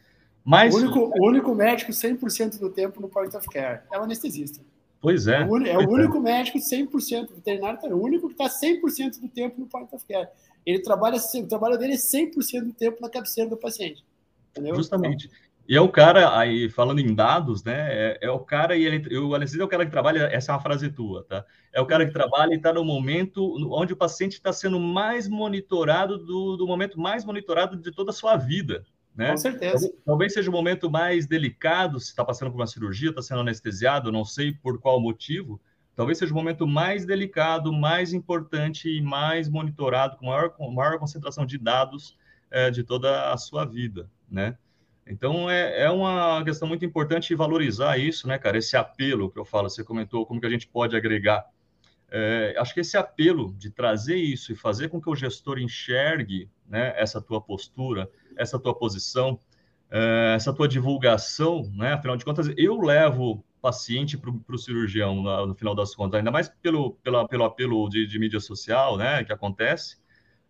[0.50, 0.74] Mas...
[0.74, 4.60] O, único, o único médico 100% do tempo no point of care é o anestesista.
[5.00, 5.42] Pois é.
[5.42, 6.22] É o, é o único é.
[6.22, 10.28] médico 100%, veterinário, é o único que está 100% do tempo no point of care.
[10.66, 14.04] Ele trabalha, o trabalho dele é 100% do tempo na cabeceira do paciente.
[14.50, 14.76] Entendeu?
[14.76, 15.30] Justamente.
[15.68, 17.88] E é o cara, aí falando em dados, né?
[17.92, 20.56] É, é o cara e ele, o anestesista é o cara que trabalha, essa é
[20.56, 21.46] uma frase tua, tá?
[21.72, 25.30] É o cara que trabalha e está no momento onde o paciente está sendo mais
[25.30, 28.84] monitorado do, do momento mais monitorado de toda a sua vida,
[29.19, 29.32] né?
[29.32, 29.93] Com certeza.
[30.05, 34.13] Talvez seja o momento mais delicado, se está passando por uma cirurgia, está sendo anestesiado,
[34.13, 35.60] não sei por qual motivo.
[35.93, 40.97] Talvez seja o momento mais delicado, mais importante e mais monitorado, com maior, com maior
[40.97, 42.17] concentração de dados
[42.49, 44.58] é, de toda a sua vida, né?
[45.05, 48.58] Então, é, é uma questão muito importante valorizar isso, né, cara?
[48.58, 51.45] Esse apelo que eu falo, você comentou, como que a gente pode agregar.
[52.10, 56.49] É, acho que esse apelo de trazer isso e fazer com que o gestor enxergue
[56.69, 59.39] né, essa tua postura, essa tua posição,
[59.89, 61.93] é, essa tua divulgação, né?
[61.93, 66.32] Afinal de contas, eu levo paciente para o cirurgião no, no, final das contas, ainda
[66.32, 69.23] mais pelo, pela, pelo apelo de, de, mídia social, né?
[69.23, 69.97] Que acontece.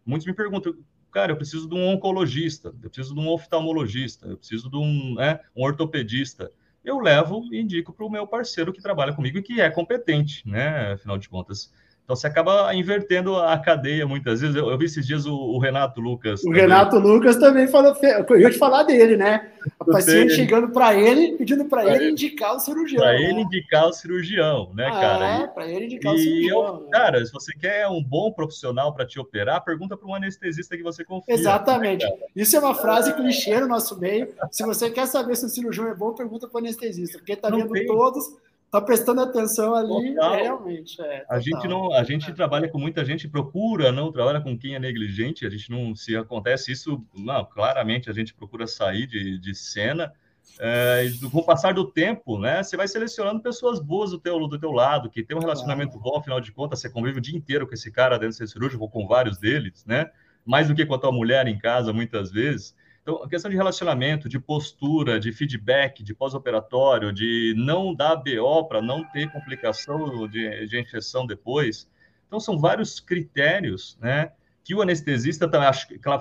[0.05, 0.75] Muitos me perguntam,
[1.11, 5.15] cara, eu preciso de um oncologista, eu preciso de um oftalmologista, eu preciso de um,
[5.15, 6.51] né, um ortopedista.
[6.83, 10.47] Eu levo e indico para o meu parceiro que trabalha comigo e que é competente,
[10.47, 10.93] né?
[10.93, 11.73] Afinal de contas.
[12.09, 14.55] Então você acaba invertendo a cadeia muitas vezes.
[14.55, 16.41] Eu, eu vi esses dias o, o Renato Lucas.
[16.41, 16.61] O também.
[16.61, 17.95] Renato Lucas também falou.
[18.29, 19.51] Eu ia te falar dele, né?
[19.79, 23.03] O paciente chegando para ele, pedindo para ele, ele indicar o cirurgião.
[23.03, 23.21] Para né?
[23.21, 25.27] ele indicar o cirurgião, né, ah, cara?
[25.27, 26.65] É, para ele indicar e o cirurgião.
[26.65, 26.87] Eu, né?
[26.91, 30.81] Cara, se você quer um bom profissional para te operar, pergunta para um anestesista que
[30.81, 31.35] você confia.
[31.35, 32.03] Exatamente.
[32.03, 34.29] Né, Isso é uma frase clichê no nosso meio.
[34.49, 37.51] Se você quer saber se o cirurgião é bom, pergunta para o anestesista, porque está
[37.51, 37.85] vendo tem.
[37.85, 38.33] todos
[38.71, 40.35] tá prestando atenção ali, total.
[40.35, 41.01] realmente.
[41.01, 42.33] É, a gente não, a gente é.
[42.33, 45.45] trabalha com muita gente, procura, não trabalha com quem é negligente.
[45.45, 50.13] A gente não, se acontece isso, não, claramente a gente procura sair de, de cena.
[50.59, 54.59] é, com o passar do tempo, né, você vai selecionando pessoas boas do teu, do
[54.59, 57.67] teu lado, que tem um relacionamento bom, afinal de contas, você convive o dia inteiro
[57.67, 60.09] com esse cara dentro do cirúrgico, ou com vários deles, né?
[60.45, 62.75] Mais do que com a tua mulher em casa, muitas vezes.
[63.01, 68.65] Então, a questão de relacionamento, de postura, de feedback, de pós-operatório, de não dar BO
[68.67, 71.89] para não ter complicação de, de infecção depois.
[72.27, 74.31] Então, são vários critérios, né?
[74.69, 75.67] que o anestesista também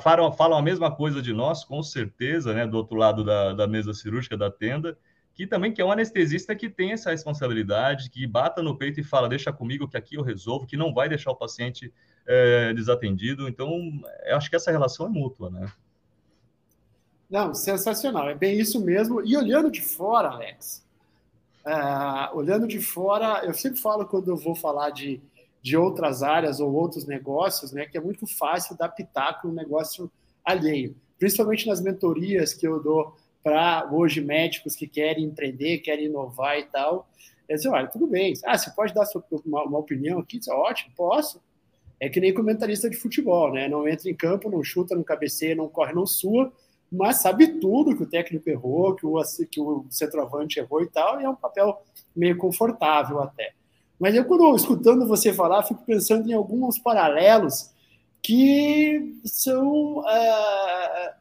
[0.00, 3.66] falam, falam a mesma coisa de nós, com certeza, né, do outro lado da, da
[3.66, 4.96] mesa cirúrgica da tenda,
[5.34, 9.04] que também que é um anestesista que tem essa responsabilidade, que bata no peito e
[9.04, 11.92] fala, deixa comigo que aqui eu resolvo, que não vai deixar o paciente
[12.26, 13.48] é, desatendido.
[13.48, 13.70] Então,
[14.32, 15.70] acho que essa relação é mútua, né?
[17.30, 19.20] Não, sensacional, é bem isso mesmo.
[19.24, 20.84] E olhando de fora, Alex,
[21.66, 25.20] uh, olhando de fora, eu sempre falo quando eu vou falar de
[25.62, 30.10] de outras áreas ou outros negócios, né, que é muito fácil dar pitaco no negócio
[30.44, 36.58] alheio, principalmente nas mentorias que eu dou para hoje médicos que querem empreender, querem inovar
[36.58, 37.08] e tal.
[37.48, 38.34] Eu digo, olha, tudo bem.
[38.44, 39.06] Ah, você pode dar
[39.44, 40.38] uma, uma opinião aqui?
[40.38, 41.40] Diz, ótimo, posso.
[42.00, 43.68] É que nem comentarista de futebol, né?
[43.68, 46.52] Não entra em campo, não chuta, não cabeceia, não corre, não sua,
[46.90, 51.20] mas sabe tudo que o técnico errou, que o, que o centroavante errou e tal,
[51.20, 51.82] e é um papel
[52.14, 53.52] meio confortável até.
[53.98, 57.70] Mas eu, quando escutando você falar, fico pensando em alguns paralelos
[58.22, 61.18] que são uh,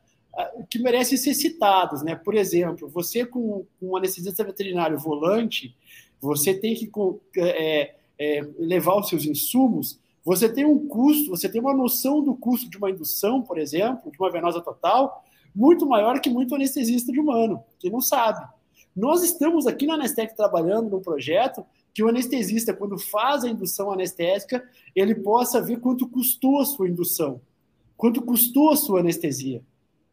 [0.69, 2.15] que merecem ser citados, né?
[2.15, 5.75] Por exemplo, você com, com um anestesista veterinário volante,
[6.21, 6.89] você tem que
[7.37, 12.35] é, é, levar os seus insumos, você tem um custo, você tem uma noção do
[12.35, 15.23] custo de uma indução, por exemplo, de uma venosa total,
[15.57, 18.47] muito maior que muito anestesista de humano, que não sabe.
[18.95, 23.91] Nós estamos aqui na Anestec trabalhando num projeto que o anestesista, quando faz a indução
[23.91, 24.63] anestésica,
[24.95, 27.41] ele possa ver quanto custou a sua indução,
[27.97, 29.63] quanto custou a sua anestesia.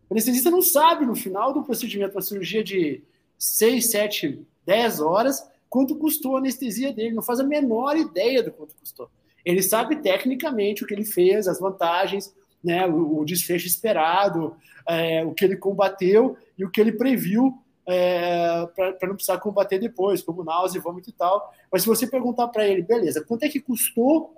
[0.09, 3.03] O anestesista não sabe, no final do procedimento, uma cirurgia de
[3.39, 8.51] 6, 7, 10 horas, quanto custou a anestesia dele, não faz a menor ideia do
[8.51, 9.11] quanto custou.
[9.45, 14.57] Ele sabe tecnicamente o que ele fez, as vantagens, né, o, o desfecho esperado,
[14.89, 19.79] é, o que ele combateu e o que ele previu é, para não precisar combater
[19.79, 21.53] depois, como náusea, vômito e tal.
[21.71, 24.35] Mas se você perguntar para ele, beleza, quanto é que custou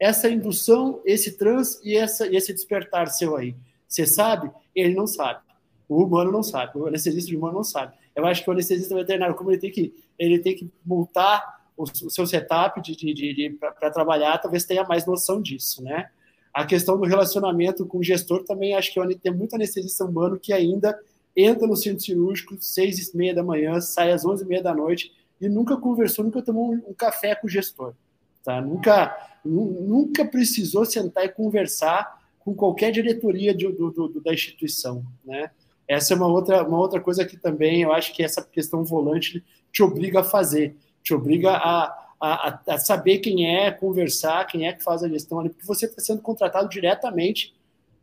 [0.00, 3.54] essa indução, esse trans e, essa, esse despertar seu aí?
[3.86, 4.50] Você sabe?
[4.74, 5.40] Ele não sabe.
[5.88, 6.78] O humano não sabe.
[6.78, 7.94] O anestesista humano não sabe.
[8.14, 11.84] Eu acho que o anestesista veterinário, como ele tem que, ele tem que montar o,
[11.84, 16.10] o seu setup de, de, de, de para trabalhar, talvez tenha mais noção disso, né?
[16.58, 20.52] A questão do relacionamento com o gestor também acho que tem muito anestesista humano que
[20.52, 20.98] ainda
[21.36, 24.74] entra no centro cirúrgico seis e meia da manhã, sai às onze e meia da
[24.74, 27.94] noite e nunca conversou, nunca tomou um, café com o gestor,
[28.42, 28.60] tá?
[28.60, 35.52] Nunca, nunca precisou sentar e conversar com qualquer diretoria de, do, do, da instituição, né?
[35.86, 39.44] Essa é uma outra, uma outra coisa que também eu acho que essa questão volante
[39.70, 44.72] te obriga a fazer, te obriga a, a, a saber quem é, conversar, quem é
[44.72, 47.54] que faz a gestão ali, porque você está sendo contratado diretamente,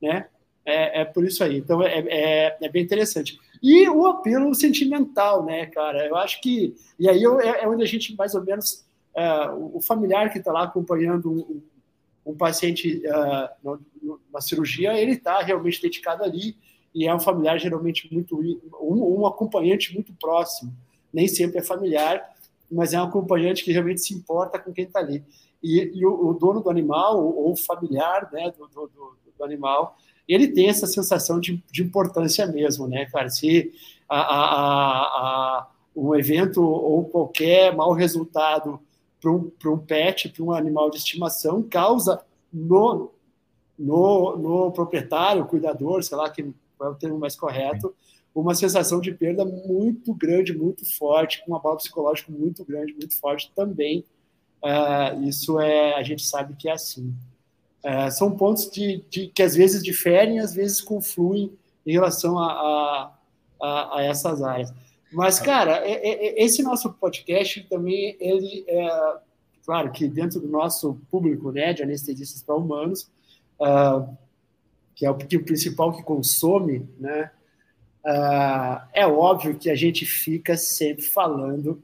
[0.01, 0.27] né?
[0.65, 1.57] É, é por isso aí.
[1.57, 3.39] Então é, é, é, bem interessante.
[3.61, 6.07] E o apelo sentimental, né, cara?
[6.07, 6.75] Eu acho que.
[6.97, 8.83] E aí é, é onde a gente, mais ou menos,
[9.15, 11.61] é, o familiar que está lá acompanhando um,
[12.25, 13.03] um paciente
[13.63, 16.57] uh, cirurgia, ele está realmente dedicado ali
[16.93, 18.39] e é um familiar geralmente muito.
[18.81, 20.73] Um, um acompanhante muito próximo.
[21.13, 22.34] Nem sempre é familiar,
[22.71, 25.23] mas é um acompanhante que realmente se importa com quem está ali.
[25.61, 28.91] E, e o, o, dono do animal, ou o familiar né, do, do,
[29.37, 29.97] do animal,
[30.27, 33.29] ele tem essa sensação de, de importância mesmo, né, cara?
[33.29, 33.71] Se
[34.07, 38.79] a, a, a, um evento ou qualquer mau resultado
[39.21, 43.11] para um, um pet, para um animal de estimação, causa no,
[43.77, 47.95] no, no proprietário, cuidador, sei lá, que é o termo mais correto,
[48.35, 53.17] uma sensação de perda muito grande, muito forte, com uma bala psicológica muito grande, muito
[53.17, 54.03] forte também.
[54.61, 57.15] Uh, isso é, a gente sabe que é assim.
[57.83, 61.53] É, são pontos de, de, que às vezes diferem, às vezes confluem
[61.85, 63.13] em relação a, a,
[63.61, 64.73] a, a essas áreas.
[65.13, 69.17] Mas, cara, é, é, é, esse nosso podcast também, ele é,
[69.63, 73.09] claro que dentro do nosso público, né, de anestesistas para humanos,
[73.61, 74.17] uh,
[74.95, 77.31] que é o, que o principal que consome, né,
[78.05, 81.81] uh, é óbvio que a gente fica sempre falando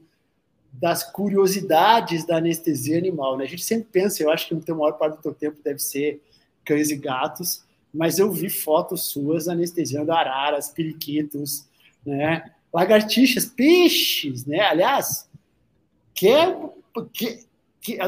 [0.72, 3.36] das curiosidades da anestesia animal.
[3.36, 3.44] Né?
[3.44, 6.22] A gente sempre pensa, eu acho que no maior parte do teu tempo deve ser
[6.64, 11.66] cães e gatos, mas eu vi fotos suas anestesiando araras, periquitos,
[12.06, 12.50] né?
[12.72, 14.60] lagartixas, peixes, né?
[14.60, 15.28] Aliás,
[16.14, 16.56] quer,
[17.12, 17.44] que,
[17.80, 17.98] que,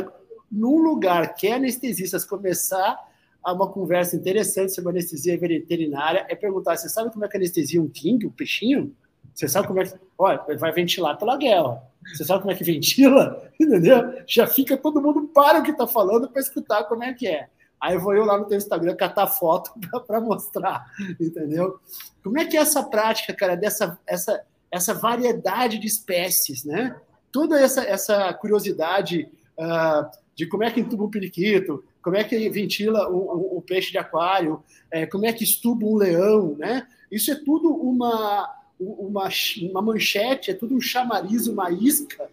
[0.51, 2.97] num lugar que anestesistas começar
[3.45, 7.81] a uma conversa interessante sobre anestesia veterinária é perguntar: você sabe como é que anestesia
[7.81, 8.95] um king, um peixinho?
[9.35, 9.95] Você sabe como é que.
[10.17, 11.83] Olha, vai ventilar pela guerra.
[12.15, 13.51] Você sabe como é que ventila?
[13.61, 14.15] Entendeu?
[14.27, 17.49] Já fica todo mundo para o que está falando para escutar como é que é.
[17.81, 19.73] Aí vou eu lá no teu Instagram catar foto
[20.07, 20.87] para mostrar,
[21.21, 21.79] entendeu?
[22.23, 26.97] Como é que é essa prática, cara, dessa essa, essa variedade de espécies, né?
[27.31, 29.29] Toda essa, essa curiosidade
[29.59, 33.63] uh, de como é que entuba um periquito, como é que ventila o, o, o
[33.63, 36.87] peixe de aquário, é, como é que estuba um leão, né?
[37.11, 39.29] Isso é tudo uma, uma,
[39.63, 42.29] uma manchete, é tudo um chamariz, uma isca,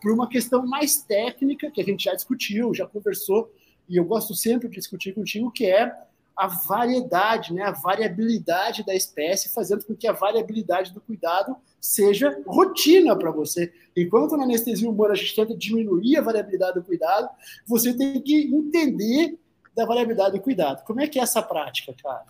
[0.00, 3.52] por uma questão mais técnica, que a gente já discutiu, já conversou,
[3.86, 5.92] e eu gosto sempre de discutir contigo, que é
[6.40, 12.40] a variedade, né, a variabilidade da espécie, fazendo com que a variabilidade do cuidado seja
[12.46, 13.70] rotina para você.
[13.94, 17.28] Enquanto na anestesia humana a gente tenta diminuir a variabilidade do cuidado,
[17.66, 19.38] você tem que entender
[19.76, 20.82] da variabilidade do cuidado.
[20.84, 22.24] Como é que é essa prática, cara?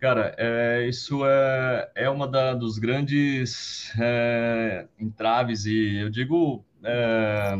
[0.00, 7.58] Cara, é, isso é, é uma da, dos grandes é, entraves e eu digo é,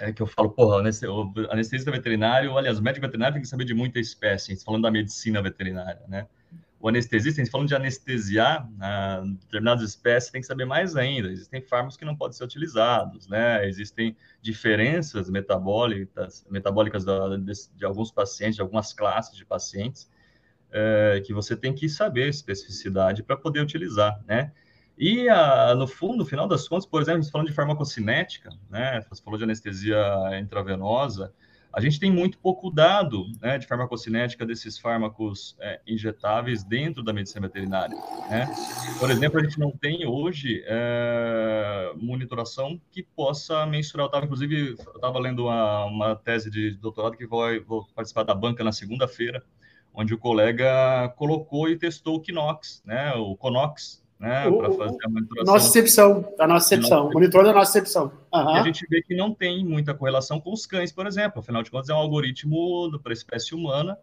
[0.00, 3.74] é que eu falo, porra, anestesista veterinário, aliás, o médico veterinário tem que saber de
[3.74, 6.26] muita espécie, falando da medicina veterinária, né?
[6.80, 11.30] O anestesista, falando de anestesiar ah, determinadas espécies, tem que saber mais ainda.
[11.30, 13.68] Existem fármacos que não podem ser utilizados, né?
[13.68, 20.10] Existem diferenças metabólicas, metabólicas da, de, de alguns pacientes, de algumas classes de pacientes,
[20.72, 24.50] é, que você tem que saber especificidade para poder utilizar, né?
[25.00, 29.00] E a, no fundo, no final das contas, por exemplo, falando de farmacocinética, né?
[29.08, 29.98] Você falou de anestesia
[30.38, 31.32] intravenosa,
[31.72, 37.14] a gente tem muito pouco dado né, de farmacocinética desses fármacos é, injetáveis dentro da
[37.14, 37.96] medicina veterinária.
[38.28, 38.46] Né?
[38.98, 44.04] Por exemplo, a gente não tem hoje é, monitoração que possa mensurar.
[44.04, 48.34] Eu estava, inclusive, estava lendo uma, uma, tese de doutorado que vou, vou participar da
[48.34, 49.42] banca na segunda-feira,
[49.94, 55.08] onde o colega colocou e testou o Kinox, né, o Conox, né, para fazer a
[55.08, 55.54] monitoração.
[55.54, 58.12] Nossa excepção, a nossa excepção, o monitor da nossa excepção.
[58.32, 58.56] Uhum.
[58.56, 61.40] E a gente vê que não tem muita correlação com os cães, por exemplo.
[61.40, 63.98] Afinal de contas, é um algoritmo para a espécie humana,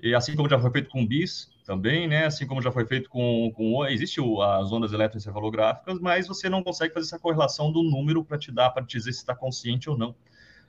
[0.00, 3.08] e assim como já foi feito com bis também, né, assim como já foi feito
[3.08, 8.24] com, com existe as ondas eletroencefalográficas, mas você não consegue fazer essa correlação do número
[8.24, 10.14] para te dar, para te dizer se está consciente ou não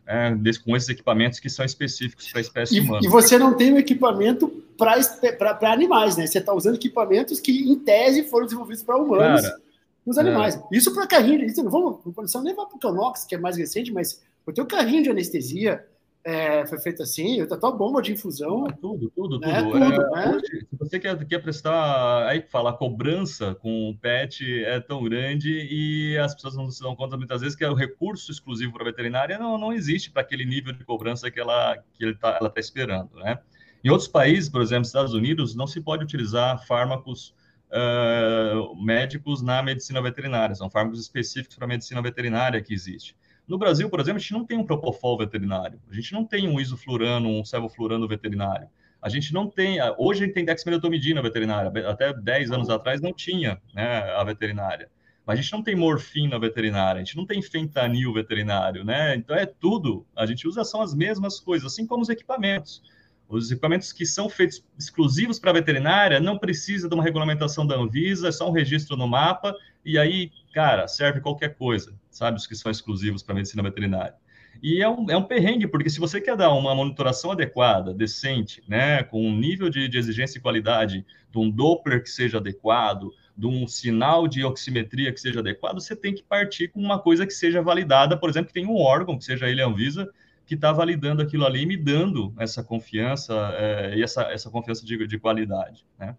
[0.05, 0.31] é,
[0.63, 2.99] com esses equipamentos que são específicos para a espécie e, humana.
[3.03, 6.27] E você não tem um equipamento para animais, né?
[6.27, 9.61] Você está usando equipamentos que, em tese, foram desenvolvidos para humanos Cara,
[10.05, 10.55] nos animais.
[10.55, 10.61] É.
[10.71, 11.99] Isso para carrinho, isso não vamos,
[12.33, 15.85] não nem para o Canox, que é mais recente, mas o teu carrinho de anestesia,
[16.25, 18.65] é, foi feito assim, a tua bomba de infusão.
[18.79, 19.45] Tudo, tudo, tudo.
[19.45, 20.35] É, tudo é, né?
[20.35, 25.03] hoje, se você quer, quer prestar, aí fala, a cobrança com o PET é tão
[25.03, 28.83] grande e as pessoas não se dão conta muitas vezes que o recurso exclusivo para
[28.83, 32.37] a veterinária não, não existe para aquele nível de cobrança que ela que ele tá,
[32.39, 33.39] ela está esperando, né?
[33.83, 37.35] Em outros países, por exemplo, Estados Unidos, não se pode utilizar fármacos
[37.69, 43.13] uh, médicos na medicina veterinária, são fármacos específicos para a medicina veterinária que existe.
[43.47, 46.47] No Brasil, por exemplo, a gente não tem um propofol veterinário, a gente não tem
[46.47, 48.67] um isoflurano, um sevoflurano veterinário.
[49.01, 53.11] A gente não tem, hoje a gente tem dexmedetomidina veterinária, até 10 anos atrás não
[53.11, 54.89] tinha né, a veterinária.
[55.25, 59.15] Mas a gente não tem morfina veterinária, a gente não tem fentanil veterinário, né?
[59.15, 62.81] Então é tudo, a gente usa são as mesmas coisas, assim como os equipamentos.
[63.27, 68.27] Os equipamentos que são feitos exclusivos para veterinária não precisa de uma regulamentação da Anvisa,
[68.27, 69.55] é só um registro no mapa
[69.85, 72.37] e aí, cara, serve qualquer coisa, sabe?
[72.37, 74.15] Os que são exclusivos para medicina veterinária.
[74.61, 78.63] E é um, é um perrengue, porque se você quer dar uma monitoração adequada, decente,
[78.67, 83.11] né, com um nível de, de exigência e qualidade, de um Doppler que seja adequado,
[83.35, 87.25] de um sinal de oximetria que seja adequado, você tem que partir com uma coisa
[87.25, 90.09] que seja validada, por exemplo, que tem um órgão, que seja ele a Anvisa,
[90.53, 94.85] que está validando aquilo ali e me dando essa confiança é, e essa, essa confiança
[94.85, 96.15] de, de qualidade, né?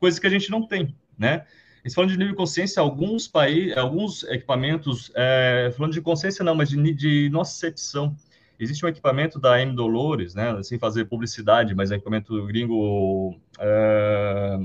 [0.00, 1.46] Coisas que a gente não tem, né?
[1.84, 6.54] Eles falando de nível de consciência, alguns países, alguns equipamentos, é, falando de consciência não,
[6.54, 8.16] mas de, de nocicepção.
[8.58, 13.38] Existe um equipamento da M Dolores, né, sem fazer publicidade, mas é um equipamento gringo
[13.60, 14.58] é,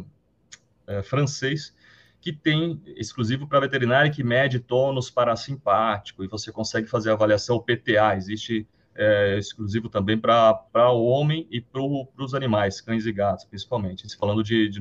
[0.88, 1.76] é, francês,
[2.20, 7.60] que tem exclusivo para veterinário que mede tônus parasimpático e você consegue fazer a avaliação
[7.60, 8.16] PTA.
[8.16, 14.06] Existe é, exclusivo também para o homem e para os animais, cães e gatos, principalmente,
[14.18, 14.80] falando de, de.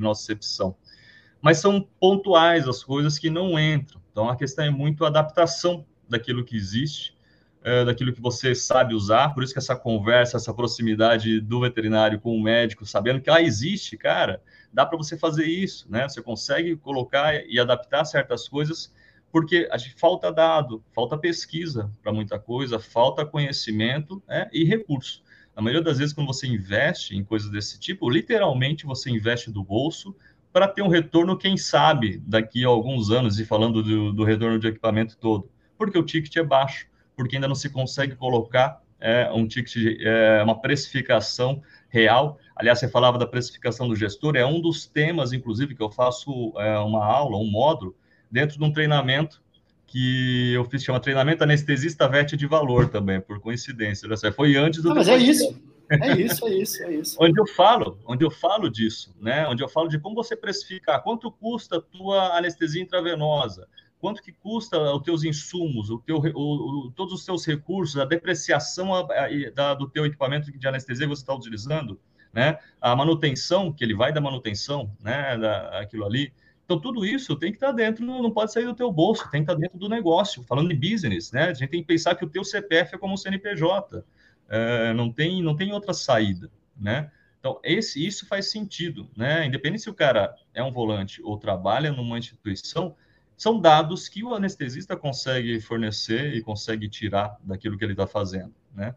[1.41, 4.01] Mas são pontuais as coisas que não entram.
[4.11, 7.17] Então, a questão é muito adaptação daquilo que existe,
[7.63, 9.33] é, daquilo que você sabe usar.
[9.33, 13.41] Por isso que essa conversa, essa proximidade do veterinário com o médico, sabendo que ela
[13.41, 16.07] existe, cara, dá para você fazer isso, né?
[16.07, 18.93] Você consegue colocar e adaptar certas coisas
[19.31, 25.23] porque a gente falta dado, falta pesquisa para muita coisa, falta conhecimento né, e recurso.
[25.55, 29.63] Na maioria das vezes, quando você investe em coisas desse tipo, literalmente você investe do
[29.63, 30.15] bolso
[30.51, 34.59] para ter um retorno, quem sabe, daqui a alguns anos, e falando do, do retorno
[34.59, 39.29] de equipamento todo, porque o ticket é baixo, porque ainda não se consegue colocar é,
[39.33, 42.37] um ticket, é, uma precificação real.
[42.55, 46.53] Aliás, você falava da precificação do gestor, é um dos temas, inclusive, que eu faço
[46.57, 47.95] é, uma aula, um módulo,
[48.31, 49.41] dentro de um treinamento
[49.85, 54.07] que eu fiz, chama Treinamento Anestesista VET de Valor também, por coincidência.
[54.33, 54.89] Foi antes do...
[54.89, 55.53] Não, mas é isso.
[55.91, 57.17] É isso, é isso, é isso.
[57.19, 59.45] onde eu falo, onde eu falo disso, né?
[59.49, 63.67] Onde eu falo de como você precificar, quanto custa a tua anestesia intravenosa,
[63.99, 68.05] quanto que custa os teus insumos, o teu, o, o, todos os teus recursos, a
[68.05, 71.99] depreciação a, a, da, do teu equipamento de anestesia que você está utilizando,
[72.33, 72.57] né?
[72.79, 75.37] A manutenção, que ele vai da manutenção, né?
[75.37, 76.31] Da, aquilo ali.
[76.71, 79.43] Então, tudo isso tem que estar tá dentro, não pode sair do teu bolso, tem
[79.43, 80.41] que estar tá dentro do negócio.
[80.43, 81.49] Falando de business, né?
[81.49, 84.05] A gente tem que pensar que o teu CPF é como um CNPJ.
[84.47, 87.11] É, não, tem, não tem outra saída, né?
[87.41, 89.45] Então, esse, isso faz sentido, né?
[89.45, 92.95] Independente se o cara é um volante ou trabalha numa instituição,
[93.35, 98.53] são dados que o anestesista consegue fornecer e consegue tirar daquilo que ele está fazendo,
[98.73, 98.95] né?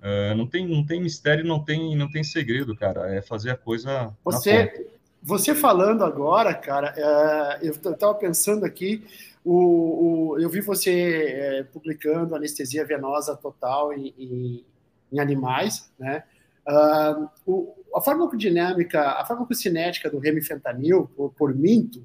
[0.00, 3.14] É, não, tem, não tem mistério, não tem, não tem segredo, cara.
[3.14, 4.16] É fazer a coisa.
[4.24, 4.89] Você,
[5.22, 9.04] você falando agora, cara, é, eu estava pensando aqui,
[9.44, 14.64] o, o, eu vi você é, publicando anestesia venosa total em, em,
[15.12, 16.24] em animais, né?
[16.68, 22.04] Uh, o, a farmacodinâmica, a farmacocinética do remifentanil, por, por minto,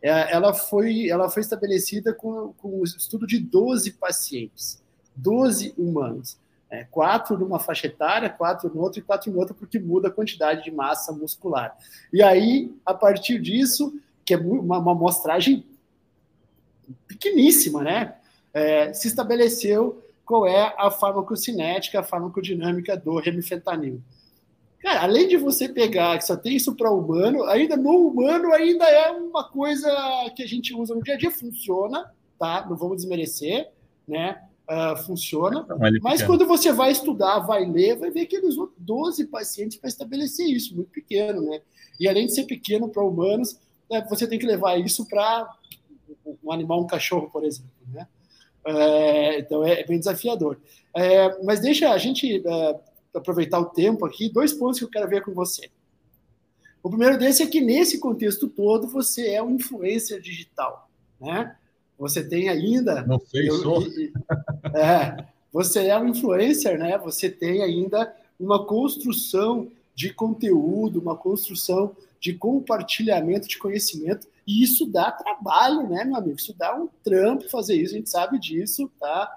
[0.00, 4.82] é, ela, foi, ela foi estabelecida com, o estudo de 12 pacientes,
[5.16, 6.38] 12 humanos.
[6.74, 10.10] É, quatro numa faixa etária, quatro no outro e quatro no outro, porque muda a
[10.10, 11.76] quantidade de massa muscular.
[12.12, 13.94] E aí, a partir disso,
[14.24, 15.64] que é uma, uma amostragem
[17.06, 18.16] pequeníssima, né?
[18.52, 24.02] É, se estabeleceu qual é a farmacocinética, a farmacodinâmica do remifentanil.
[24.80, 28.84] Cara, além de você pegar que só tem isso para humano, ainda no humano ainda
[28.84, 29.88] é uma coisa
[30.34, 32.66] que a gente usa no dia a dia, funciona, tá?
[32.68, 33.70] Não vamos desmerecer,
[34.08, 34.42] né?
[34.66, 35.66] Uh, funciona,
[36.00, 39.88] mas quando você vai estudar, vai ler, vai ver que eles usam 12 pacientes para
[39.88, 41.60] estabelecer isso, muito pequeno, né?
[42.00, 43.58] E além de ser pequeno para humanos,
[43.90, 45.54] né, você tem que levar isso para
[46.42, 48.08] um animal, um cachorro, por exemplo, né?
[48.66, 50.58] É, então é, bem desafiador.
[50.96, 52.80] É, mas deixa a gente é,
[53.14, 55.70] aproveitar o tempo aqui, dois pontos que eu quero ver com você.
[56.82, 60.88] O primeiro desse é que nesse contexto todo você é um influencer digital,
[61.20, 61.56] né?
[61.98, 63.02] Você tem ainda.
[63.02, 63.82] Não sei, eu, sou.
[64.74, 66.98] É, você é um influencer, né?
[66.98, 74.86] Você tem ainda uma construção de conteúdo, uma construção de compartilhamento de conhecimento e isso
[74.86, 76.38] dá trabalho, né, meu amigo?
[76.38, 79.30] Isso dá um trampo fazer isso, a gente sabe disso, tá?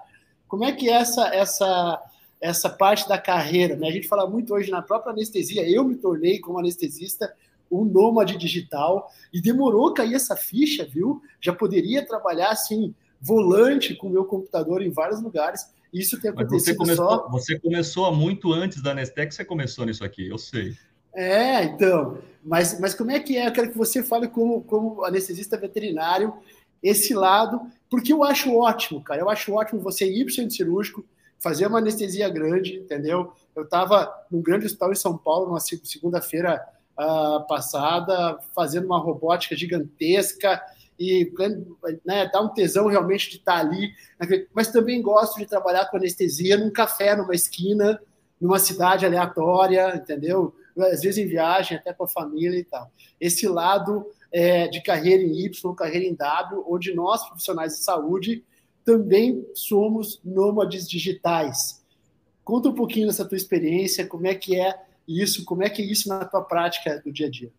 [0.46, 2.02] Como é que é essa, essa,
[2.40, 3.88] essa parte da carreira, né?
[3.88, 7.32] A gente fala muito hoje na própria anestesia, eu me tornei como anestesista
[7.70, 11.22] um nômade digital e demorou cair essa ficha, viu?
[11.40, 15.70] Já poderia trabalhar assim, volante com o meu computador em vários lugares.
[15.92, 17.28] Isso tem acontecido Mas você começou, só...
[17.28, 20.76] Você começou muito antes da Nestec, você começou nisso aqui, eu sei.
[21.14, 22.18] É, então.
[22.44, 23.48] Mas, mas como é que é?
[23.48, 26.32] Eu quero que você fale como, como anestesista veterinário
[26.82, 27.60] esse lado,
[27.90, 29.20] porque eu acho ótimo, cara.
[29.20, 31.04] Eu acho ótimo você ir para o centro cirúrgico,
[31.38, 33.32] fazer uma anestesia grande, entendeu?
[33.54, 36.64] Eu estava num grande hospital em São Paulo, numa segunda-feira
[36.98, 40.60] uh, passada, fazendo uma robótica gigantesca
[40.98, 41.32] e
[42.04, 43.92] né, dá um tesão realmente de estar ali.
[44.52, 48.00] Mas também gosto de trabalhar com anestesia num café, numa esquina,
[48.40, 50.54] numa cidade aleatória, entendeu?
[50.84, 52.90] às vezes em viagem, até com a família e tal.
[53.20, 58.44] Esse lado é, de carreira em Y, carreira em W, onde nós, profissionais de saúde,
[58.84, 61.84] também somos nômades digitais.
[62.44, 64.74] Conta um pouquinho dessa tua experiência, como é que é
[65.08, 67.50] isso, como é que é isso na tua prática do dia a dia.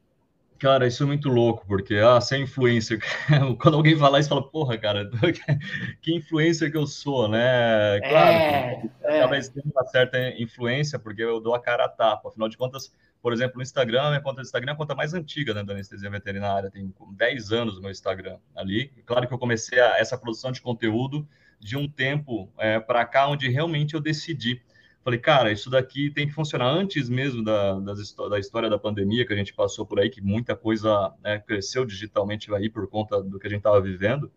[0.59, 2.99] Cara, isso é muito louco, porque ah, sem influência.
[3.61, 5.09] Quando alguém fala isso, fala, porra, cara,
[6.01, 7.99] que influência que eu sou, né?
[8.01, 9.19] Claro, é, é.
[9.21, 12.27] talvez tenha uma certa influência, porque eu dou a cara a tapa.
[12.27, 12.91] Afinal de contas,
[13.21, 15.71] por exemplo, no Instagram, minha conta do Instagram é a conta mais antiga né, da
[15.71, 18.91] anestesia veterinária, tem 10 anos o meu Instagram ali.
[19.05, 21.25] Claro que eu comecei a, essa produção de conteúdo
[21.57, 24.61] de um tempo é, para cá, onde realmente eu decidi.
[25.03, 29.25] Falei, cara, isso daqui tem que funcionar antes mesmo da, das, da história da pandemia
[29.25, 33.21] que a gente passou por aí, que muita coisa né, cresceu digitalmente aí por conta
[33.23, 34.31] do que a gente estava vivendo.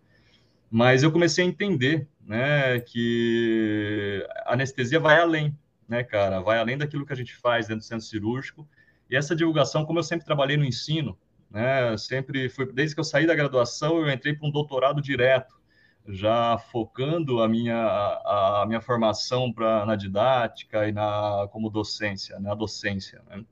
[0.71, 5.57] Mas eu comecei a entender né, que a anestesia vai além
[5.93, 6.41] né, cara?
[6.41, 8.67] Vai além daquilo que a gente faz dentro do centro cirúrgico.
[9.11, 11.19] E essa divulgação, como eu sempre trabalhei no ensino,
[11.51, 15.55] né, sempre foi desde que eu saí da graduação, eu entrei para um doutorado direto,
[16.09, 22.39] já focando a minha a, a minha formação para na didática e na como docência,
[22.41, 23.45] na docência, né?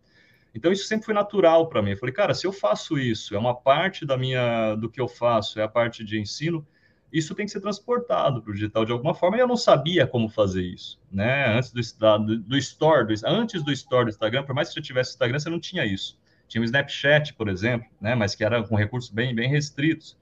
[0.55, 1.93] Então isso sempre foi natural para mim.
[1.93, 5.07] Eu falei, cara, se eu faço isso, é uma parte da minha do que eu
[5.09, 6.67] faço, é a parte de ensino,
[7.13, 9.37] isso tem que ser transportado para o digital de alguma forma.
[9.37, 11.57] E eu não sabia como fazer isso, né?
[11.57, 14.81] Antes do, do, do store, do, antes do store do Instagram, por mais que você
[14.81, 16.19] tivesse Instagram, você não tinha isso.
[16.49, 18.15] Tinha o Snapchat, por exemplo, né?
[18.15, 20.17] Mas que era com recursos bem, bem restritos.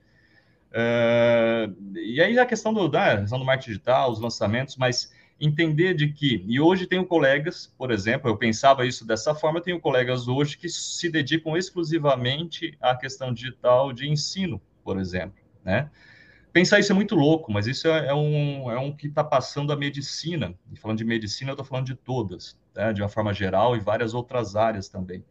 [0.70, 5.10] Uh, e aí a questão do, da questão do marketing digital, os lançamentos, mas
[5.40, 9.80] entender de que, e hoje tenho colegas, por exemplo, eu pensava isso dessa forma, tenho
[9.80, 15.90] colegas hoje que se dedicam exclusivamente à questão digital de ensino, por exemplo, né?
[16.52, 19.72] Pensar isso é muito louco, mas isso é, é um, é um que está passando
[19.72, 22.92] a medicina, e falando de medicina, eu estou falando de todas, né?
[22.92, 25.24] de uma forma geral, e várias outras áreas também,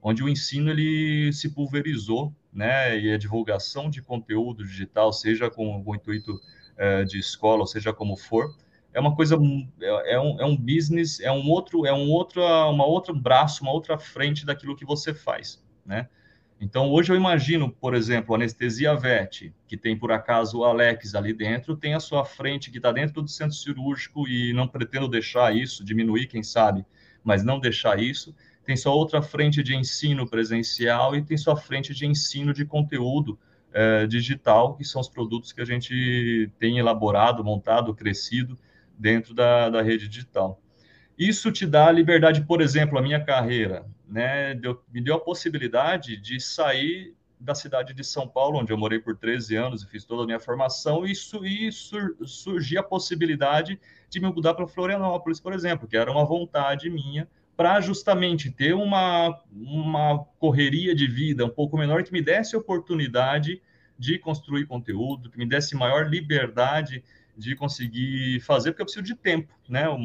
[0.00, 5.82] onde o ensino ele se pulverizou, né, e a divulgação de conteúdo digital, seja com
[5.84, 6.40] o intuito
[6.76, 8.54] é, de escola, seja como for,
[8.92, 9.36] é uma coisa
[9.80, 13.62] é, é, um, é um business é um outro é um outro uma outra braço
[13.62, 16.08] uma outra frente daquilo que você faz né?
[16.60, 21.32] Então hoje eu imagino por exemplo anestesia vet que tem por acaso o Alex ali
[21.32, 25.54] dentro tem a sua frente que está dentro do centro cirúrgico e não pretendo deixar
[25.54, 26.84] isso diminuir quem sabe
[27.22, 28.34] mas não deixar isso
[28.70, 33.36] tem sua outra frente de ensino presencial e tem sua frente de ensino de conteúdo
[33.72, 38.56] é, digital que são os produtos que a gente tem elaborado montado crescido
[38.96, 40.62] dentro da, da rede digital.
[41.18, 45.20] Isso te dá a liberdade, por exemplo, a minha carreira, né, deu, me deu a
[45.20, 49.88] possibilidade de sair da cidade de São Paulo, onde eu morei por 13 anos e
[49.88, 52.14] fiz toda a minha formação, e, su, e sur,
[52.78, 57.26] a possibilidade de me mudar para Florianópolis, por exemplo, que era uma vontade minha,
[57.60, 63.60] para justamente ter uma, uma correria de vida um pouco menor que me desse oportunidade
[63.98, 67.04] de construir conteúdo, que me desse maior liberdade
[67.36, 69.86] de conseguir fazer, porque eu preciso de tempo, né?
[69.90, 69.98] O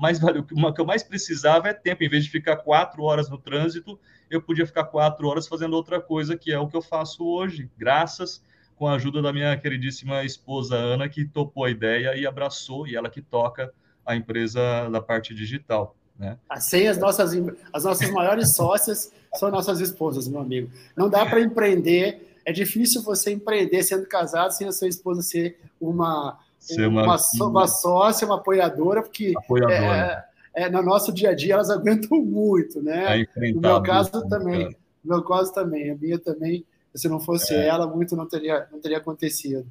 [0.00, 2.02] mais o que eu mais precisava é tempo.
[2.02, 3.96] Em vez de ficar quatro horas no trânsito,
[4.28, 7.70] eu podia ficar quatro horas fazendo outra coisa, que é o que eu faço hoje,
[7.78, 8.44] graças
[8.74, 12.96] com a ajuda da minha queridíssima esposa Ana, que topou a ideia e abraçou, e
[12.96, 13.72] ela que toca
[14.04, 15.96] a empresa da parte digital.
[16.18, 16.36] Né?
[16.48, 17.32] Assim, as nossas,
[17.72, 20.70] as nossas maiores sócias são nossas esposas, meu amigo.
[20.96, 25.58] Não dá para empreender, é difícil você empreender sendo casado sem a sua esposa ser
[25.80, 30.26] uma ser uma, uma, uma sócia, uma apoiadora, porque apoiadora.
[30.54, 33.22] É, é, no nosso dia a dia elas aguentam muito, né?
[33.36, 34.64] É no meu caso também.
[34.64, 34.76] Cara.
[35.04, 35.90] No meu caso também.
[35.90, 36.64] A minha também,
[36.94, 37.68] se não fosse é.
[37.68, 39.64] ela, muito não teria, não teria acontecido.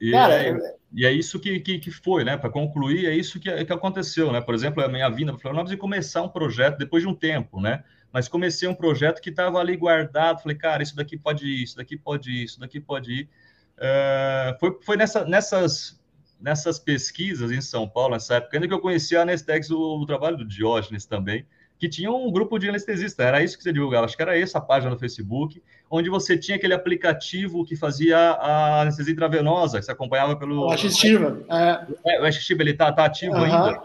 [0.00, 0.56] E, Cara, é,
[0.92, 2.36] e é isso que, que, que foi, né?
[2.36, 4.40] Para concluir, é isso que, que aconteceu, né?
[4.40, 7.60] Por exemplo, a minha vinda para Florianópolis e começar um projeto depois de um tempo,
[7.60, 7.82] né?
[8.12, 10.40] Mas comecei um projeto que estava ali guardado.
[10.42, 13.28] Falei, cara, isso daqui pode ir, isso daqui pode ir, isso daqui pode ir.
[13.76, 16.00] Uh, foi foi nessa, nessas
[16.40, 20.04] nessas pesquisas em São Paulo, nessa época, ainda que eu conhecia a Anestex, o, o
[20.04, 21.46] trabalho do Diógenes também,
[21.78, 24.60] que tinha um grupo de anestesistas, era isso que você divulgava, acho que era essa
[24.60, 29.92] página no Facebook, onde você tinha aquele aplicativo que fazia a anestesia intravenosa, que você
[29.92, 30.66] acompanhava pelo...
[30.66, 31.42] O assistiva.
[31.50, 33.44] É, é o assistiva, ele tá, tá ativo uhum.
[33.44, 33.82] ainda?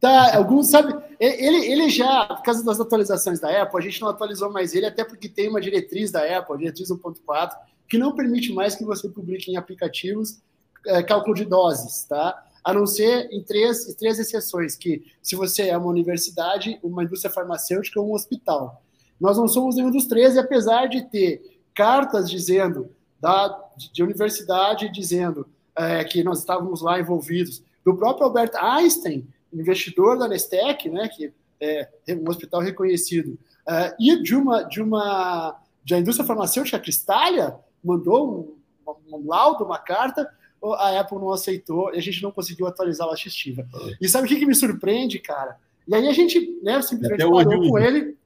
[0.00, 4.08] Tá, alguns, sabe, ele, ele já, por causa das atualizações da Apple, a gente não
[4.08, 7.50] atualizou mais ele, até porque tem uma diretriz da Apple, a diretriz 1.4,
[7.88, 10.40] que não permite mais que você publique em aplicativos
[10.86, 12.44] é, cálculo de doses, tá?
[12.66, 17.32] A não ser em três, três exceções, que se você é uma universidade, uma indústria
[17.32, 18.82] farmacêutica ou um hospital.
[19.20, 22.90] Nós não somos nenhum dos três, e apesar de ter cartas dizendo,
[23.20, 23.56] da,
[23.92, 25.46] de universidade dizendo
[25.76, 31.32] é, que nós estávamos lá envolvidos, do próprio Albert Einstein, investidor da Nestec, né, que
[31.60, 33.38] é um hospital reconhecido,
[33.68, 38.58] é, e de uma, de uma de indústria farmacêutica Cristália, mandou
[38.88, 40.28] um, um laudo, uma carta,
[40.62, 43.66] a Apple não aceitou e a gente não conseguiu atualizar a assistiva.
[44.00, 45.56] E sabe o que, que me surpreende, cara?
[45.86, 48.16] E aí a gente né, simplesmente Até parou com ele.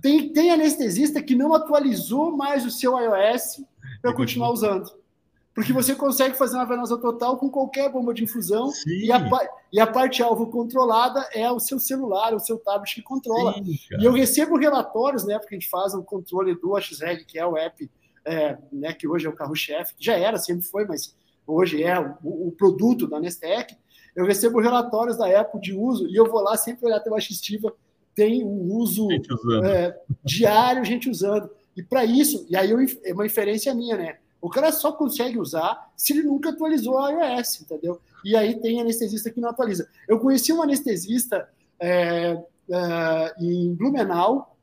[0.00, 3.64] Tem, tem anestesista que não atualizou mais o seu iOS
[4.00, 4.90] para continuar usando.
[5.54, 9.28] Porque você consegue fazer uma venosa total com qualquer bomba de infusão e a,
[9.70, 13.52] e a, parte alvo controlada é o seu celular, o seu tablet que controla.
[13.54, 15.38] Sim, e eu recebo relatórios, né?
[15.38, 17.90] Porque a gente faz o controle do XREG, que é o app,
[18.24, 21.14] é, né, que hoje é o carro-chefe, já era, sempre foi, mas
[21.46, 23.76] hoje é o, o produto da Nestec,
[24.14, 27.74] eu recebo relatórios da Apple de uso e eu vou lá sempre olhar a estiva,
[28.14, 29.08] tem um uso
[29.64, 31.50] é, diário, gente usando.
[31.76, 34.18] E para isso, e aí eu, é uma inferência minha, né?
[34.40, 38.00] O cara só consegue usar se ele nunca atualizou a iOS, entendeu?
[38.24, 39.88] E aí tem anestesista que não atualiza.
[40.06, 41.48] Eu conheci um anestesista
[41.80, 42.36] é,
[42.70, 44.56] é, em Blumenau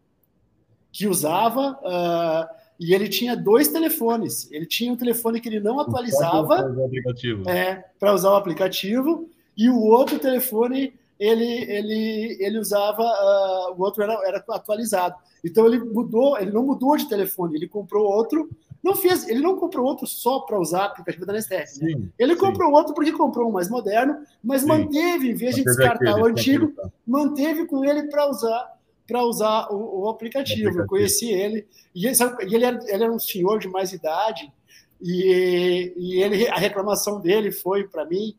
[0.92, 4.50] que usava uh, e ele tinha dois telefones.
[4.52, 7.50] Ele tinha um telefone que ele não atualizava para usar o aplicativo.
[7.50, 13.82] É, para usar o aplicativo, e o outro telefone ele, ele, ele usava, uh, o
[13.82, 15.16] outro era, era atualizado.
[15.44, 18.50] Então ele mudou, ele não mudou de telefone, ele comprou outro,
[18.82, 21.82] não fez, ele não comprou outro só para usar aplicativo da Nestec.
[21.82, 22.10] Né?
[22.18, 22.40] Ele sim.
[22.40, 24.68] comprou outro porque comprou um mais moderno, mas sim.
[24.70, 26.72] manteve, em vez de descartar o antigo,
[27.06, 28.79] manteve com ele para usar
[29.10, 30.70] para usar o, o aplicativo.
[30.70, 30.84] aplicativo.
[30.84, 34.50] Eu conheci ele e ele, ele, era, ele era um senhor de mais idade
[35.02, 38.36] e, e ele, a reclamação dele foi para mim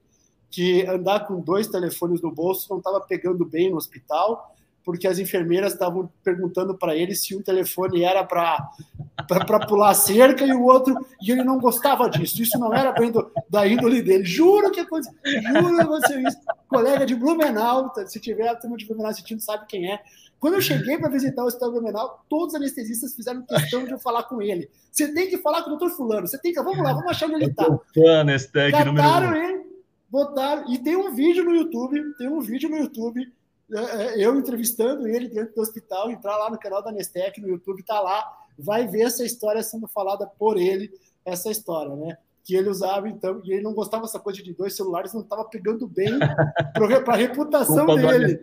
[0.50, 4.54] que andar com dois telefones no bolso não estava pegando bem no hospital,
[4.84, 10.52] porque as enfermeiras estavam perguntando para ele se um telefone era para pular cerca e
[10.52, 12.42] o outro, e ele não gostava disso.
[12.42, 14.24] Isso não era bem do, da índole dele.
[14.24, 16.38] Juro que aconteceu, juro que aconteceu isso.
[16.68, 20.00] Colega de Blumenau, se tiver a turma de Blumenau assistindo, sabe quem é.
[20.40, 23.98] Quando eu cheguei para visitar o Hospital Blumenau, todos os anestesistas fizeram questão de eu
[23.98, 24.70] falar com ele.
[24.90, 26.62] Você tem que falar com o doutor Fulano, você tem que.
[26.62, 27.66] Vamos lá, vamos achar onde ele está.
[28.96, 29.66] Cataram ele,
[30.08, 30.72] botaram.
[30.72, 33.30] E tem um vídeo no YouTube, tem um vídeo no YouTube,
[33.70, 37.48] é, é, eu entrevistando ele dentro do hospital, entrar lá no canal da Nestec, no
[37.48, 38.24] YouTube, tá lá,
[38.58, 40.90] vai ver essa história sendo falada por ele,
[41.24, 42.16] essa história, né?
[42.44, 45.44] Que ele usava, então, e ele não gostava dessa coisa de dois celulares, não estava
[45.44, 46.18] pegando bem
[47.04, 48.36] para a reputação culpa dele.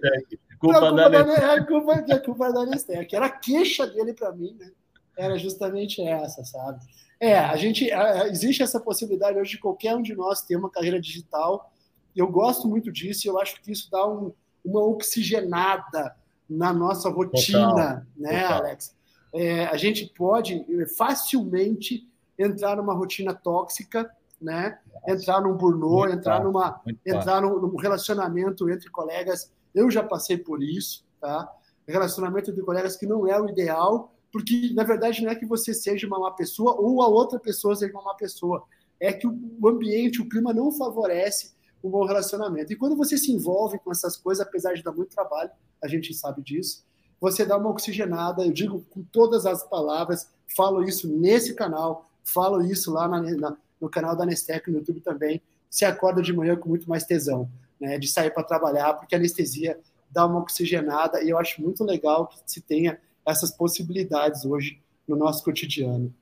[0.59, 3.15] Culpa, culpa da, da é, culpa, é culpa da Nestec.
[3.15, 4.71] Era a queixa dele para mim, né?
[5.17, 6.79] Era justamente essa, sabe?
[7.19, 7.89] É, a gente
[8.29, 11.71] existe essa possibilidade hoje de qualquer um de nós ter uma carreira digital.
[12.15, 14.31] Eu gosto muito disso e eu acho que isso dá um,
[14.63, 16.15] uma oxigenada
[16.47, 18.57] na nossa rotina, total, né, total.
[18.59, 18.95] Alex?
[19.33, 22.07] É, a gente pode facilmente
[22.37, 24.09] entrar numa rotina tóxica,
[24.41, 24.79] né?
[25.07, 29.51] Entrar num burnout, entrar numa entrar num, num, relacionamento entre colegas.
[29.73, 31.51] Eu já passei por isso, tá?
[31.87, 35.73] Relacionamento entre colegas que não é o ideal, porque na verdade não é que você
[35.73, 38.63] seja uma má pessoa ou a outra pessoa seja uma má pessoa,
[38.99, 42.73] é que o ambiente, o clima não favorece um bom relacionamento.
[42.73, 46.13] E quando você se envolve com essas coisas, apesar de dar muito trabalho, a gente
[46.13, 46.83] sabe disso,
[47.19, 52.61] você dá uma oxigenada, eu digo com todas as palavras, falo isso nesse canal, falo
[52.61, 56.55] isso lá na, na, no canal da Anestec, no YouTube também, se acorda de manhã
[56.55, 57.49] com muito mais tesão,
[57.79, 61.83] né, de sair para trabalhar, porque a anestesia dá uma oxigenada e eu acho muito
[61.83, 66.13] legal que se tenha essas possibilidades hoje no nosso cotidiano.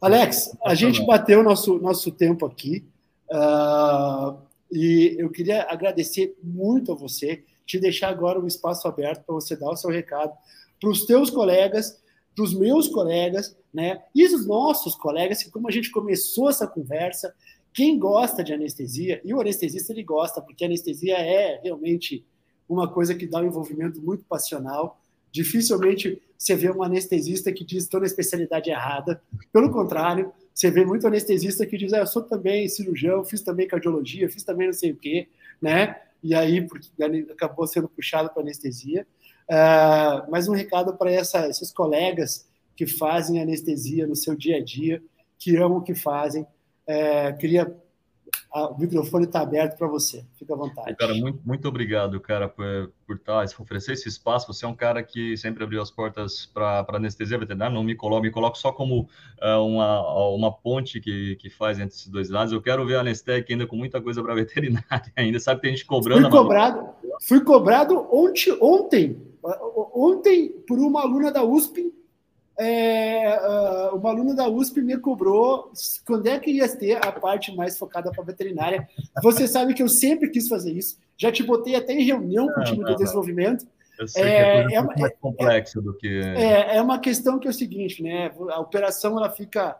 [0.00, 2.84] Alex, a gente bateu nosso nosso tempo aqui
[3.30, 4.36] uh,
[4.70, 9.56] e eu queria agradecer muito a você, te deixar agora um espaço aberto para você
[9.56, 10.32] dar o seu recado
[10.80, 11.98] para os teus colegas
[12.36, 14.02] dos meus colegas, né?
[14.14, 17.34] E dos nossos colegas, que como a gente começou essa conversa,
[17.72, 22.24] quem gosta de anestesia, e o anestesista ele gosta, porque anestesia é realmente
[22.68, 25.00] uma coisa que dá um envolvimento muito passional.
[25.32, 29.22] Dificilmente você vê um anestesista que diz estou na especialidade errada.
[29.52, 33.66] Pelo contrário, você vê muito anestesista que diz, ah, eu sou também cirurgião, fiz também
[33.66, 35.28] cardiologia, fiz também não sei o quê,
[35.60, 35.96] né?
[36.22, 36.88] E aí, porque
[37.30, 39.06] acabou sendo puxado para anestesia.
[39.48, 45.02] Uh, mas um recado para esses colegas que fazem anestesia no seu dia a dia,
[45.38, 46.42] que amam o que fazem.
[46.42, 47.74] Uh, queria
[48.54, 50.24] o microfone está aberto para você.
[50.34, 50.96] Fica à vontade.
[50.96, 54.46] Cara, muito, muito obrigado, cara, por, por tá, oferecer esse espaço.
[54.46, 57.74] Você é um cara que sempre abriu as portas para anestesia veterinária.
[57.74, 59.02] Não me coloco, me coloco só como
[59.42, 62.52] uh, uma, uma ponte que, que faz entre esses dois lados.
[62.52, 65.38] Eu quero ver a Anestec ainda com muita coisa para veterinária ainda.
[65.38, 66.22] Sabe que tem gente cobrando.
[66.22, 66.88] Fui cobrado,
[67.20, 69.35] fui cobrado ontem, ontem
[69.94, 71.92] Ontem, por uma aluna da USP,
[72.58, 75.70] é, uh, uma aluna da USP me cobrou
[76.06, 78.88] quando é que ia ter a parte mais focada para veterinária.
[79.22, 80.98] Você sabe que eu sempre quis fazer isso.
[81.18, 83.66] Já te botei até em reunião com o time de desenvolvimento.
[84.16, 86.08] É, é, é mais é, complexo do que.
[86.08, 88.30] É, é uma questão que é o seguinte, né?
[88.50, 89.76] A operação ela fica.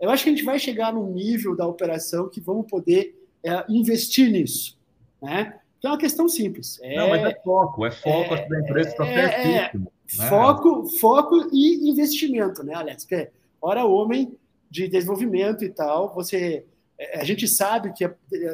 [0.00, 3.14] Eu acho que a gente vai chegar num nível da operação que vamos poder
[3.44, 4.78] é, investir nisso,
[5.22, 5.59] né?
[5.80, 6.78] Então é uma questão simples.
[6.82, 10.28] É, não, mas é foco, é foco é, da empresa está é, é, né?
[10.28, 13.04] Foco, foco e investimento, né, Alex?
[13.04, 13.30] Que é,
[13.62, 14.36] hora homem
[14.70, 16.66] de desenvolvimento e tal, você.
[16.98, 18.08] É, a gente sabe que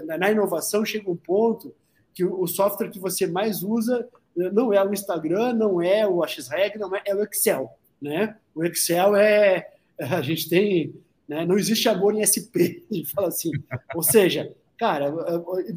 [0.04, 1.74] na inovação chega um ponto
[2.14, 6.78] que o software que você mais usa não é o Instagram, não é o Xreg,
[6.78, 8.36] não é, é o Excel, né?
[8.54, 9.66] O Excel é
[9.98, 10.94] a gente tem,
[11.26, 13.50] né, não existe amor em SP, a gente fala assim.
[13.96, 15.12] Ou seja, cara,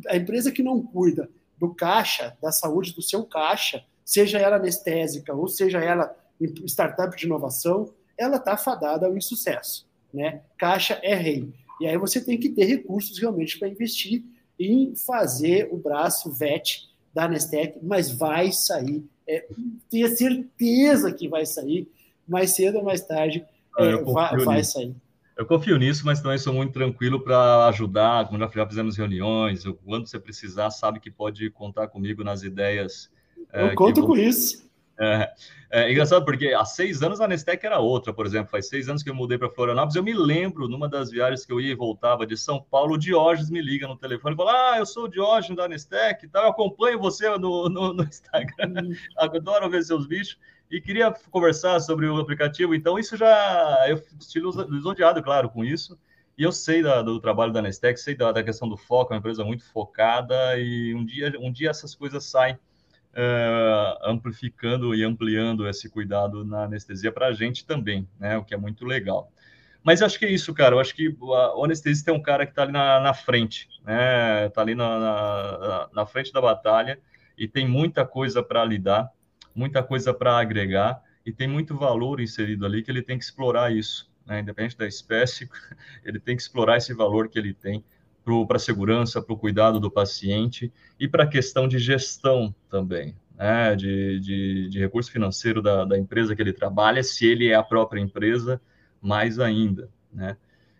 [0.07, 1.27] a empresa que não cuida
[1.59, 6.15] do caixa, da saúde do seu caixa, seja ela anestésica ou seja ela
[6.65, 9.87] startup de inovação, ela está fadada ao insucesso.
[10.13, 10.41] Né?
[10.57, 11.53] Caixa é rei.
[11.79, 14.23] E aí você tem que ter recursos realmente para investir
[14.59, 19.03] em fazer o braço VET da Nestec, mas vai sair.
[19.27, 19.47] É,
[19.89, 21.89] tenha certeza que vai sair,
[22.27, 23.45] mais cedo ou mais tarde
[23.77, 24.95] ah, é, vai, vai sair.
[25.39, 30.05] Eu confio nisso, mas também sou muito tranquilo para ajudar, como já fizemos reuniões, quando
[30.05, 33.09] você precisar, sabe que pode contar comigo nas ideias.
[33.53, 34.69] Eu é, conto com isso.
[34.99, 35.31] É,
[35.71, 38.51] é, engraçado porque há seis anos a Nestec era outra, por exemplo.
[38.51, 39.95] Faz seis anos que eu mudei para Florianópolis.
[39.95, 42.97] Eu me lembro, numa das viagens que eu ia e voltava de São Paulo, o
[42.97, 46.41] Diógenes me liga no telefone e fala: Ah, eu sou o Diógenes da Nestec, tá?
[46.41, 48.93] eu acompanho você no, no, no Instagram, uhum.
[49.17, 50.37] adoro ver seus bichos.
[50.69, 52.75] E queria conversar sobre o aplicativo.
[52.75, 53.85] Então, isso já.
[53.87, 55.97] Eu estive lisonjeado, claro, com isso.
[56.37, 59.15] E eu sei da, do trabalho da Nestec, sei da, da questão do foco, é
[59.15, 60.57] uma empresa muito focada.
[60.57, 66.63] E um dia, um dia essas coisas saem uh, amplificando e ampliando esse cuidado na
[66.63, 68.37] anestesia para a gente também, né?
[68.37, 69.31] O que é muito legal.
[69.83, 70.75] Mas acho que é isso, cara.
[70.75, 74.47] Eu acho que o anestesista é um cara que está ali na, na, frente, né?
[74.47, 76.99] Está ali na, na, na, frente da batalha
[77.37, 79.09] e tem muita coisa para lidar,
[79.53, 83.71] muita coisa para agregar e tem muito valor inserido ali que ele tem que explorar
[83.71, 84.39] isso, né?
[84.39, 85.49] Independente da espécie,
[86.03, 87.83] ele tem que explorar esse valor que ele tem
[88.47, 93.15] para a segurança, para o cuidado do paciente e para a questão de gestão também,
[93.35, 93.75] né?
[93.75, 97.63] de, de, de recurso financeiro da, da, empresa que ele trabalha, se ele é a
[97.63, 98.61] própria empresa,
[99.01, 99.89] mais ainda.
[100.13, 100.37] Né?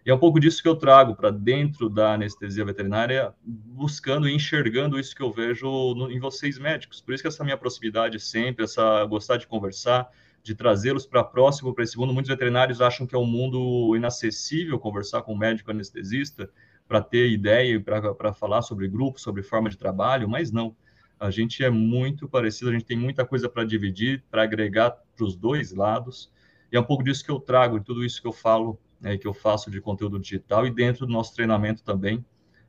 [0.10, 4.34] E é um pouco disso que eu trago para dentro da anestesia veterinária, buscando e
[4.34, 6.99] enxergando isso que eu vejo no, em vocês médicos.
[6.99, 10.10] Por isso que essa minha proximidade sempre, essa gostar de conversar,
[10.41, 12.12] de trazê-los para próximo, para esse mundo.
[12.12, 16.49] Muitos veterinários acham que é um mundo inacessível conversar com um médico anestesista,
[16.88, 20.76] para ter ideia e para falar sobre grupo, sobre forma de trabalho, mas não.
[21.20, 25.24] A gente é muito parecido, a gente tem muita coisa para dividir, para agregar para
[25.24, 26.32] os dois lados.
[26.72, 29.18] E é um pouco disso que eu trago, de tudo isso que eu falo, né,
[29.18, 32.26] que eu faço de conteúdo digital e dentro do nosso treinamento também.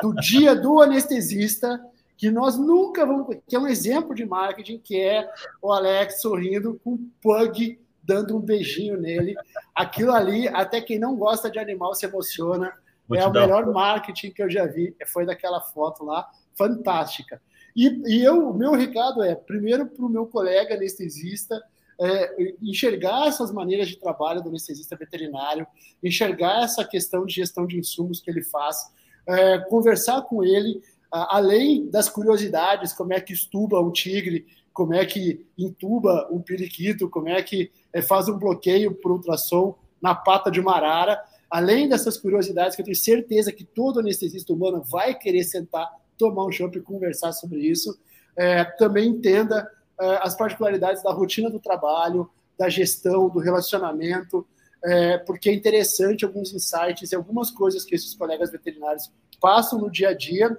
[0.00, 1.80] do dia do anestesista,
[2.20, 3.34] que nós nunca vamos.
[3.48, 5.26] que é um exemplo de marketing, que é
[5.62, 9.34] o Alex sorrindo com o Pug dando um beijinho nele.
[9.74, 12.74] Aquilo ali, até quem não gosta de animal se emociona.
[13.08, 14.94] Vou é o melhor marketing que eu já vi.
[15.06, 17.40] Foi daquela foto lá, fantástica.
[17.74, 21.58] E, e eu, o meu recado é, primeiro, para o meu colega anestesista,
[21.98, 25.66] é, enxergar essas maneiras de trabalho do anestesista veterinário,
[26.04, 28.92] enxergar essa questão de gestão de insumos que ele faz,
[29.26, 30.82] é, conversar com ele,
[31.12, 37.08] além das curiosidades, como é que estuba um tigre, como é que intuba um periquito,
[37.08, 41.88] como é que é, faz um bloqueio por ultrassom na pata de uma arara, além
[41.88, 46.52] dessas curiosidades que eu tenho certeza que todo anestesista humano vai querer sentar tomar um
[46.52, 47.98] chopp e conversar sobre isso.
[48.36, 49.68] É, também entenda
[50.00, 54.46] é, as particularidades da rotina do trabalho, da gestão, do relacionamento,
[54.84, 59.90] é, porque é interessante alguns insights e algumas coisas que esses colegas veterinários passam no
[59.90, 60.56] dia a dia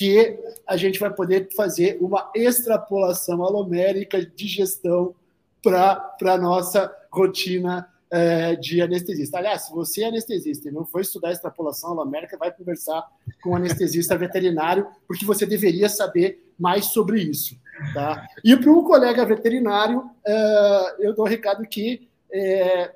[0.00, 5.14] que a gente vai poder fazer uma extrapolação alomérica de gestão
[5.62, 9.36] para a nossa rotina é, de anestesista.
[9.36, 13.06] Aliás, se você é anestesista e não foi estudar extrapolação alomérica, vai conversar
[13.42, 17.54] com um anestesista veterinário, porque você deveria saber mais sobre isso.
[17.92, 18.26] Tá?
[18.42, 22.94] E para um colega veterinário, é, eu dou o recado que é,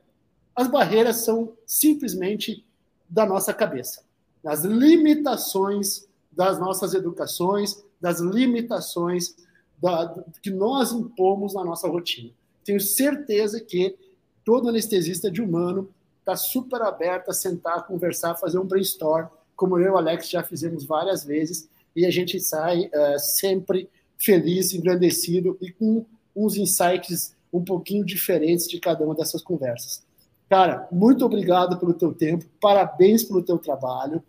[0.57, 2.65] as barreiras são simplesmente
[3.07, 4.03] da nossa cabeça,
[4.43, 9.35] das limitações das nossas educações, das limitações
[9.81, 12.31] da, que nós impomos na nossa rotina.
[12.65, 13.97] Tenho certeza que
[14.45, 15.89] todo anestesista de humano
[16.21, 20.43] está super aberto a sentar, conversar, fazer um brainstorm, como eu e o Alex já
[20.43, 26.05] fizemos várias vezes, e a gente sai uh, sempre feliz, engrandecido e com
[26.35, 30.03] uns insights um pouquinho diferentes de cada uma dessas conversas.
[30.49, 34.23] Cara, muito obrigado pelo teu tempo, parabéns pelo teu trabalho.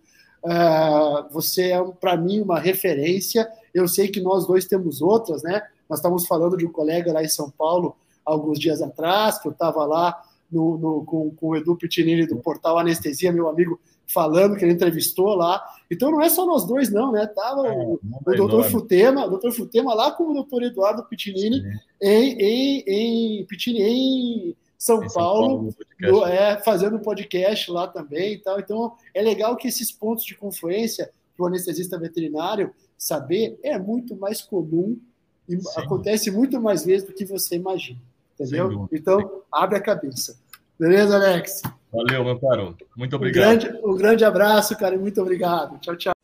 [0.46, 3.50] Uh, você é, para mim, uma referência.
[3.74, 5.64] Eu sei que nós dois temos outras, né?
[5.90, 9.52] Nós estávamos falando de um colega lá em São Paulo, alguns dias atrás, que eu
[9.52, 10.16] estava lá
[10.52, 14.74] no, no, com, com o Edu Pitinini do portal Anestesia, meu amigo, falando que ele
[14.74, 15.64] entrevistou lá.
[15.90, 17.26] Então não é só nós dois, não, né?
[17.26, 21.64] Tava é, o, o doutor Futema, o doutor Futema lá com o doutor Eduardo Pitinini
[22.00, 28.34] em, em, em, Pitinini, em São Paulo, São Paulo é, fazendo um podcast lá também
[28.34, 28.60] e tal.
[28.60, 34.16] Então é legal que esses pontos de confluência para o anestesista veterinário saber é muito
[34.16, 34.96] mais comum
[35.50, 35.80] e Sim.
[35.80, 38.00] acontece muito mais vezes do que você imagina.
[38.40, 38.88] Entendeu?
[38.92, 40.38] Então, abre a cabeça.
[40.78, 41.64] Beleza, Alex?
[41.92, 42.78] Valeu, meu caro.
[42.96, 43.56] Muito obrigado.
[43.56, 45.80] Um grande, um grande abraço, cara, e muito obrigado.
[45.80, 46.15] Tchau, tchau.